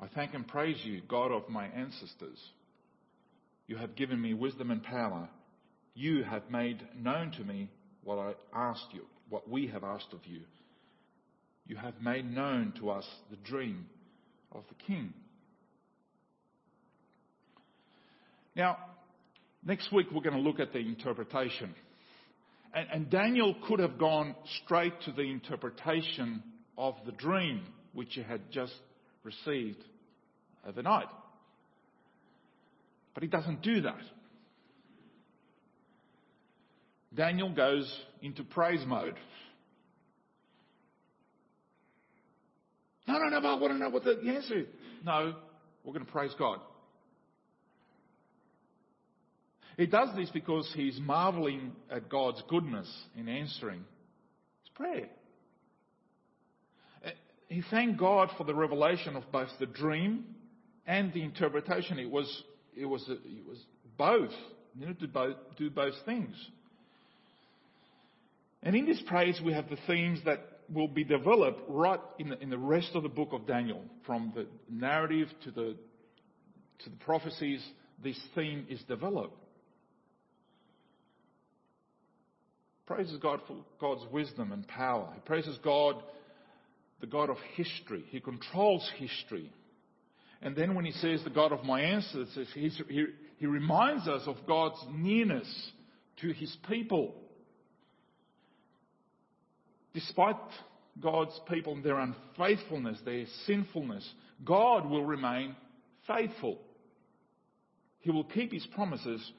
I 0.00 0.08
thank 0.08 0.34
and 0.34 0.46
praise 0.46 0.78
you, 0.84 1.00
God 1.08 1.32
of 1.32 1.48
my 1.48 1.66
ancestors. 1.66 2.38
You 3.66 3.76
have 3.76 3.96
given 3.96 4.20
me 4.20 4.34
wisdom 4.34 4.70
and 4.70 4.82
power 4.82 5.28
you 5.96 6.24
have 6.24 6.50
made 6.50 6.86
known 6.94 7.30
to 7.32 7.42
me 7.42 7.70
what 8.04 8.18
I 8.18 8.34
asked 8.54 8.88
you, 8.92 9.06
what 9.30 9.48
we 9.48 9.66
have 9.68 9.82
asked 9.82 10.12
of 10.12 10.20
you. 10.26 10.42
You 11.66 11.76
have 11.76 12.00
made 12.02 12.30
known 12.30 12.74
to 12.78 12.90
us 12.90 13.06
the 13.30 13.36
dream 13.36 13.86
of 14.52 14.62
the 14.68 14.74
king. 14.86 15.14
Now, 18.54 18.76
next 19.64 19.90
week 19.90 20.08
we're 20.12 20.20
going 20.20 20.36
to 20.36 20.40
look 20.40 20.60
at 20.60 20.74
the 20.74 20.80
interpretation. 20.80 21.74
And, 22.76 22.88
and, 22.92 23.10
Daniel 23.10 23.56
could 23.66 23.80
have 23.80 23.96
gone 23.96 24.36
straight 24.62 24.92
to 25.06 25.12
the 25.12 25.22
interpretation 25.22 26.42
of 26.76 26.94
the 27.06 27.12
dream 27.12 27.62
which 27.94 28.10
he 28.12 28.22
had 28.22 28.52
just 28.52 28.74
received 29.24 29.82
overnight. 30.68 31.06
But 33.14 33.22
he 33.22 33.30
doesn't 33.30 33.62
do 33.62 33.80
that. 33.80 34.02
Daniel 37.14 37.50
goes 37.50 37.90
into 38.20 38.44
praise 38.44 38.84
mode. 38.86 39.16
No, 43.08 43.14
no, 43.14 43.28
no, 43.30 43.40
but 43.40 43.48
I 43.48 43.54
want 43.54 43.72
to 43.72 43.78
know 43.78 43.88
what 43.88 44.04
the 44.04 44.20
answer 44.28 44.58
is. 44.58 44.66
No, 45.02 45.34
we're 45.82 45.94
going 45.94 46.04
to 46.04 46.12
praise 46.12 46.32
God. 46.38 46.60
He 49.76 49.86
does 49.86 50.08
this 50.16 50.30
because 50.30 50.70
he's 50.74 50.98
marveling 51.00 51.72
at 51.90 52.08
God's 52.08 52.42
goodness 52.48 52.90
in 53.16 53.28
answering 53.28 53.84
his 54.62 54.70
prayer. 54.74 55.08
Eh, 57.04 57.10
he 57.48 57.62
thanked 57.70 57.98
God 57.98 58.30
for 58.38 58.44
the 58.44 58.54
revelation 58.54 59.16
of 59.16 59.30
both 59.30 59.50
the 59.60 59.66
dream 59.66 60.24
and 60.86 61.12
the 61.12 61.22
interpretation. 61.22 61.98
It 61.98 62.10
was, 62.10 62.42
it 62.74 62.86
was, 62.86 63.04
it 63.08 63.46
was 63.46 63.58
both. 63.98 64.32
You 64.74 64.86
needed 64.86 65.00
to 65.00 65.08
both, 65.08 65.36
do 65.58 65.68
both 65.68 65.94
things. 66.06 66.34
And 68.62 68.74
in 68.74 68.86
this 68.86 69.02
praise, 69.06 69.40
we 69.44 69.52
have 69.52 69.68
the 69.68 69.78
themes 69.86 70.20
that 70.24 70.40
will 70.72 70.88
be 70.88 71.04
developed 71.04 71.60
right 71.68 72.00
in 72.18 72.30
the, 72.30 72.42
in 72.42 72.50
the 72.50 72.58
rest 72.58 72.90
of 72.94 73.02
the 73.02 73.08
book 73.08 73.28
of 73.32 73.46
Daniel, 73.46 73.82
from 74.06 74.32
the 74.34 74.46
narrative 74.70 75.28
to 75.44 75.50
the, 75.50 75.76
to 76.82 76.90
the 76.90 76.96
prophecies. 77.04 77.64
This 78.02 78.18
theme 78.34 78.66
is 78.68 78.82
developed. 78.88 79.36
Praises 82.86 83.18
God 83.20 83.40
for 83.46 83.56
God's 83.80 84.04
wisdom 84.12 84.52
and 84.52 84.66
power. 84.68 85.10
He 85.14 85.20
praises 85.20 85.58
God, 85.62 85.96
the 87.00 87.06
God 87.06 87.30
of 87.30 87.36
history. 87.54 88.04
He 88.10 88.20
controls 88.20 88.88
history. 88.96 89.52
And 90.40 90.54
then 90.54 90.74
when 90.74 90.84
he 90.84 90.92
says 90.92 91.24
the 91.24 91.30
God 91.30 91.50
of 91.52 91.64
my 91.64 91.80
ancestors, 91.80 92.48
he, 92.54 92.70
he 93.38 93.46
reminds 93.46 94.06
us 94.06 94.22
of 94.26 94.36
God's 94.46 94.78
nearness 94.92 95.48
to 96.20 96.32
his 96.32 96.54
people. 96.68 97.14
Despite 99.92 100.36
God's 101.00 101.38
people 101.50 101.72
and 101.72 101.82
their 101.82 101.98
unfaithfulness, 101.98 102.98
their 103.04 103.24
sinfulness, 103.46 104.08
God 104.44 104.88
will 104.88 105.04
remain 105.04 105.56
faithful. 106.06 106.58
He 108.00 108.10
will 108.10 108.24
keep 108.24 108.52
his 108.52 108.66
promises 108.66 109.32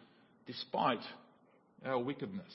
despite 0.46 1.00
our 1.86 2.00
wickedness. 2.00 2.52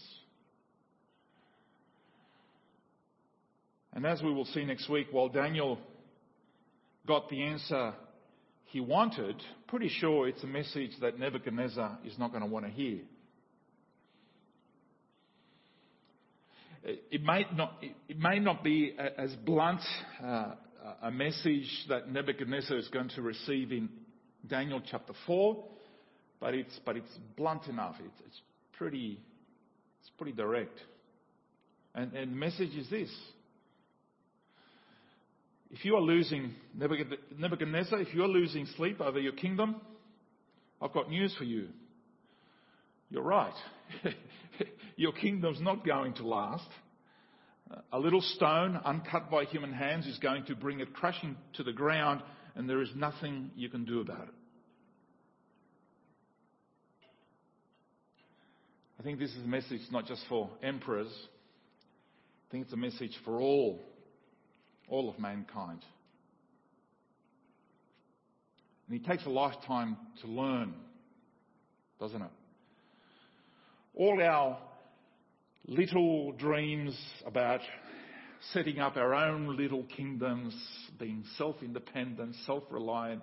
And 3.93 4.07
as 4.07 4.23
we 4.23 4.33
will 4.33 4.47
see 4.47 4.65
next 4.65 4.89
week, 4.89 5.09
while 5.11 5.29
Daniel 5.29 5.79
got 7.07 7.29
the 7.29 7.43
answer 7.43 7.95
he 8.67 8.81
wanted, 8.81 9.37
pretty 9.69 9.89
sure 9.89 10.27
it's 10.29 10.43
a 10.43 10.47
message 10.47 10.93
that 11.01 11.19
Nebuchadnezzar 11.19 11.99
is 12.05 12.19
not 12.19 12.31
going 12.31 12.43
to 12.43 12.49
want 12.49 12.65
to 12.65 12.71
hear. 12.71 13.01
It 16.85 17.23
may 17.23 17.47
not, 17.55 17.75
it 18.09 18.19
may 18.19 18.41
not 18.41 18.65
be 18.65 18.97
as 19.17 19.33
blunt 19.45 19.83
uh, 20.23 20.55
a 21.03 21.11
message 21.13 21.69
that 21.89 22.11
Nebuchadnezzar 22.11 22.77
is 22.77 22.89
going 22.89 23.11
to 23.11 23.23
receive 23.23 23.71
in 23.71 23.89
Daniel 24.49 24.83
chapter 24.91 25.13
4, 25.27 25.65
but 26.41 26.55
it's, 26.55 26.81
but 26.85 26.97
it's 26.97 27.19
blunt 27.37 27.67
enough. 27.69 27.95
It's, 28.01 28.21
it's, 28.27 28.41
pretty, 28.73 29.21
it's 30.01 30.11
pretty 30.19 30.33
direct. 30.33 30.77
And, 31.95 32.13
and 32.15 32.33
the 32.33 32.37
message 32.37 32.75
is 32.75 32.91
this. 32.91 33.11
If 35.73 35.87
you 35.87 35.97
are 35.97 36.03
losing, 36.03 36.55
Nebuchadnezzar, 36.75 37.99
if 38.01 38.15
you 38.15 38.23
are 38.23 38.29
losing 38.29 38.67
sleep 38.77 39.01
over 39.01 39.19
your 39.19 39.33
kingdom, 39.33 39.77
I've 40.83 40.93
got 40.93 41.09
news 41.09 41.35
for 41.39 41.45
you. 41.45 41.69
You're 43.09 43.23
right. 43.23 43.55
Your 44.97 45.13
kingdom's 45.13 45.61
not 45.61 45.85
going 45.85 46.13
to 46.15 46.27
last. 46.27 46.69
A 47.91 47.99
little 47.99 48.21
stone, 48.21 48.79
uncut 48.85 49.31
by 49.31 49.45
human 49.45 49.73
hands, 49.73 50.07
is 50.07 50.19
going 50.19 50.45
to 50.47 50.55
bring 50.55 50.81
it 50.81 50.93
crashing 50.93 51.37
to 51.55 51.63
the 51.63 51.73
ground, 51.73 52.23
and 52.55 52.69
there 52.69 52.83
is 52.83 52.91
nothing 52.95 53.51
you 53.57 53.71
can 53.71 53.87
do 53.87 54.01
about 54.01 54.29
it. 54.29 54.35
I 59.01 59.03
think 59.03 59.19
this 59.19 59.31
is 59.31 59.43
a 59.43 59.49
message 59.49 59.81
not 59.91 60.07
just 60.07 60.23
for 60.29 60.51
emperors. 60.63 61.11
I 62.49 62.53
think 62.53 62.65
it's 62.65 62.75
a 62.75 62.77
message 62.77 63.17
for 63.25 63.41
all, 63.41 63.81
all 64.89 65.09
of 65.09 65.19
mankind. 65.19 65.83
And 68.89 69.01
it 69.01 69.07
takes 69.07 69.25
a 69.25 69.31
lifetime 69.31 69.97
to 70.21 70.27
learn, 70.27 70.75
doesn't 71.99 72.21
it? 72.21 72.31
All 73.95 74.21
our 74.23 74.59
little 75.67 76.33
dreams 76.33 76.99
about 77.25 77.61
setting 78.51 78.81
up 78.81 78.97
our 78.97 79.15
own 79.15 79.57
little 79.57 79.85
kingdoms, 79.85 80.55
being 80.99 81.25
self 81.39 81.57
independent, 81.63 82.35
self 82.47 82.65
reliant. 82.71 83.23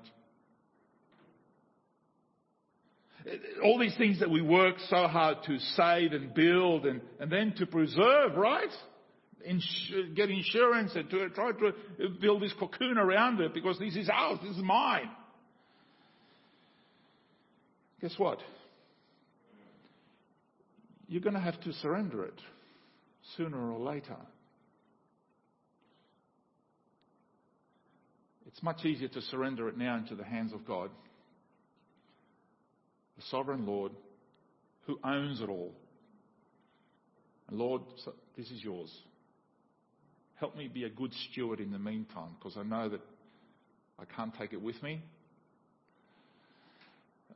All 3.64 3.78
these 3.78 3.98
things 3.98 4.20
that 4.22 4.30
we 4.30 4.42
work 4.42 4.76
so 4.90 5.08
hard 5.08 5.40
to 5.46 5.60
save 5.76 6.14
and 6.14 6.34
build 6.34 6.86
and, 6.86 7.02
and 7.20 7.30
then 7.30 7.54
to 7.58 7.66
preserve, 7.66 8.36
right? 8.36 8.72
Insur- 9.48 10.16
get 10.16 10.30
insurance 10.30 10.92
and 10.96 11.10
to 11.10 11.30
try 11.30 11.52
to 11.52 12.10
build 12.20 12.42
this 12.42 12.54
cocoon 12.60 12.98
around 12.98 13.40
it 13.40 13.54
because 13.54 13.80
this 13.80 13.96
is 13.96 14.10
ours, 14.10 14.40
this 14.44 14.56
is 14.56 14.64
mine. 14.64 15.10
Guess 18.02 18.16
what? 18.18 18.40
You're 21.08 21.22
going 21.22 21.36
to 21.36 21.40
have 21.40 21.60
to 21.62 21.74
surrender 21.74 22.24
it 22.24 22.40
sooner 23.36 23.72
or 23.72 23.80
later. 23.80 24.18
It's 28.48 28.62
much 28.64 28.84
easier 28.84 29.08
to 29.10 29.22
surrender 29.22 29.70
it 29.70 29.78
now 29.78 29.98
into 29.98 30.16
the 30.16 30.24
hands 30.24 30.54
of 30.54 30.66
God, 30.66 30.90
the 33.16 33.24
sovereign 33.30 33.66
Lord 33.66 33.92
who 34.86 35.00
owns 35.04 35.42
it 35.42 35.50
all. 35.50 35.74
And 37.48 37.58
Lord, 37.58 37.82
this 38.36 38.50
is 38.52 38.64
yours. 38.64 38.92
Help 40.40 40.56
me 40.56 40.70
be 40.70 40.86
a 40.86 40.90
good 40.90 41.14
steward 41.30 41.60
in 41.60 41.72
the 41.72 41.80
meantime 41.80 42.30
because 42.40 42.58
I 42.58 42.64
know 42.64 42.88
that 42.90 43.02
I 44.00 44.06
can't 44.16 44.34
take 44.38 44.54
it 44.54 44.62
with 44.62 44.82
me. 44.82 45.02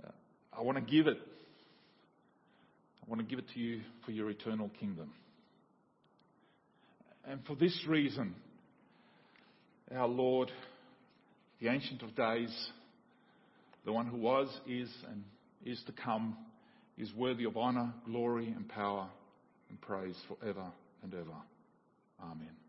Uh, 0.01 0.11
I 0.57 0.61
want 0.61 0.77
to 0.77 0.83
give 0.83 1.07
it. 1.07 1.17
I 3.01 3.09
want 3.09 3.19
to 3.19 3.27
give 3.27 3.39
it 3.39 3.45
to 3.53 3.59
you 3.59 3.81
for 4.05 4.11
your 4.11 4.29
eternal 4.29 4.71
kingdom. 4.79 5.11
And 7.25 7.45
for 7.45 7.55
this 7.55 7.77
reason, 7.87 8.35
our 9.93 10.07
Lord, 10.07 10.49
the 11.59 11.67
Ancient 11.67 12.01
of 12.03 12.15
Days, 12.15 12.53
the 13.85 13.91
one 13.91 14.07
who 14.07 14.17
was, 14.17 14.47
is, 14.65 14.89
and 15.09 15.23
is 15.65 15.81
to 15.87 15.91
come, 15.91 16.37
is 16.97 17.13
worthy 17.13 17.43
of 17.43 17.57
honour, 17.57 17.93
glory, 18.05 18.47
and 18.47 18.67
power 18.69 19.09
and 19.69 19.81
praise 19.81 20.15
forever 20.27 20.65
and 21.03 21.13
ever. 21.13 21.35
Amen. 22.21 22.62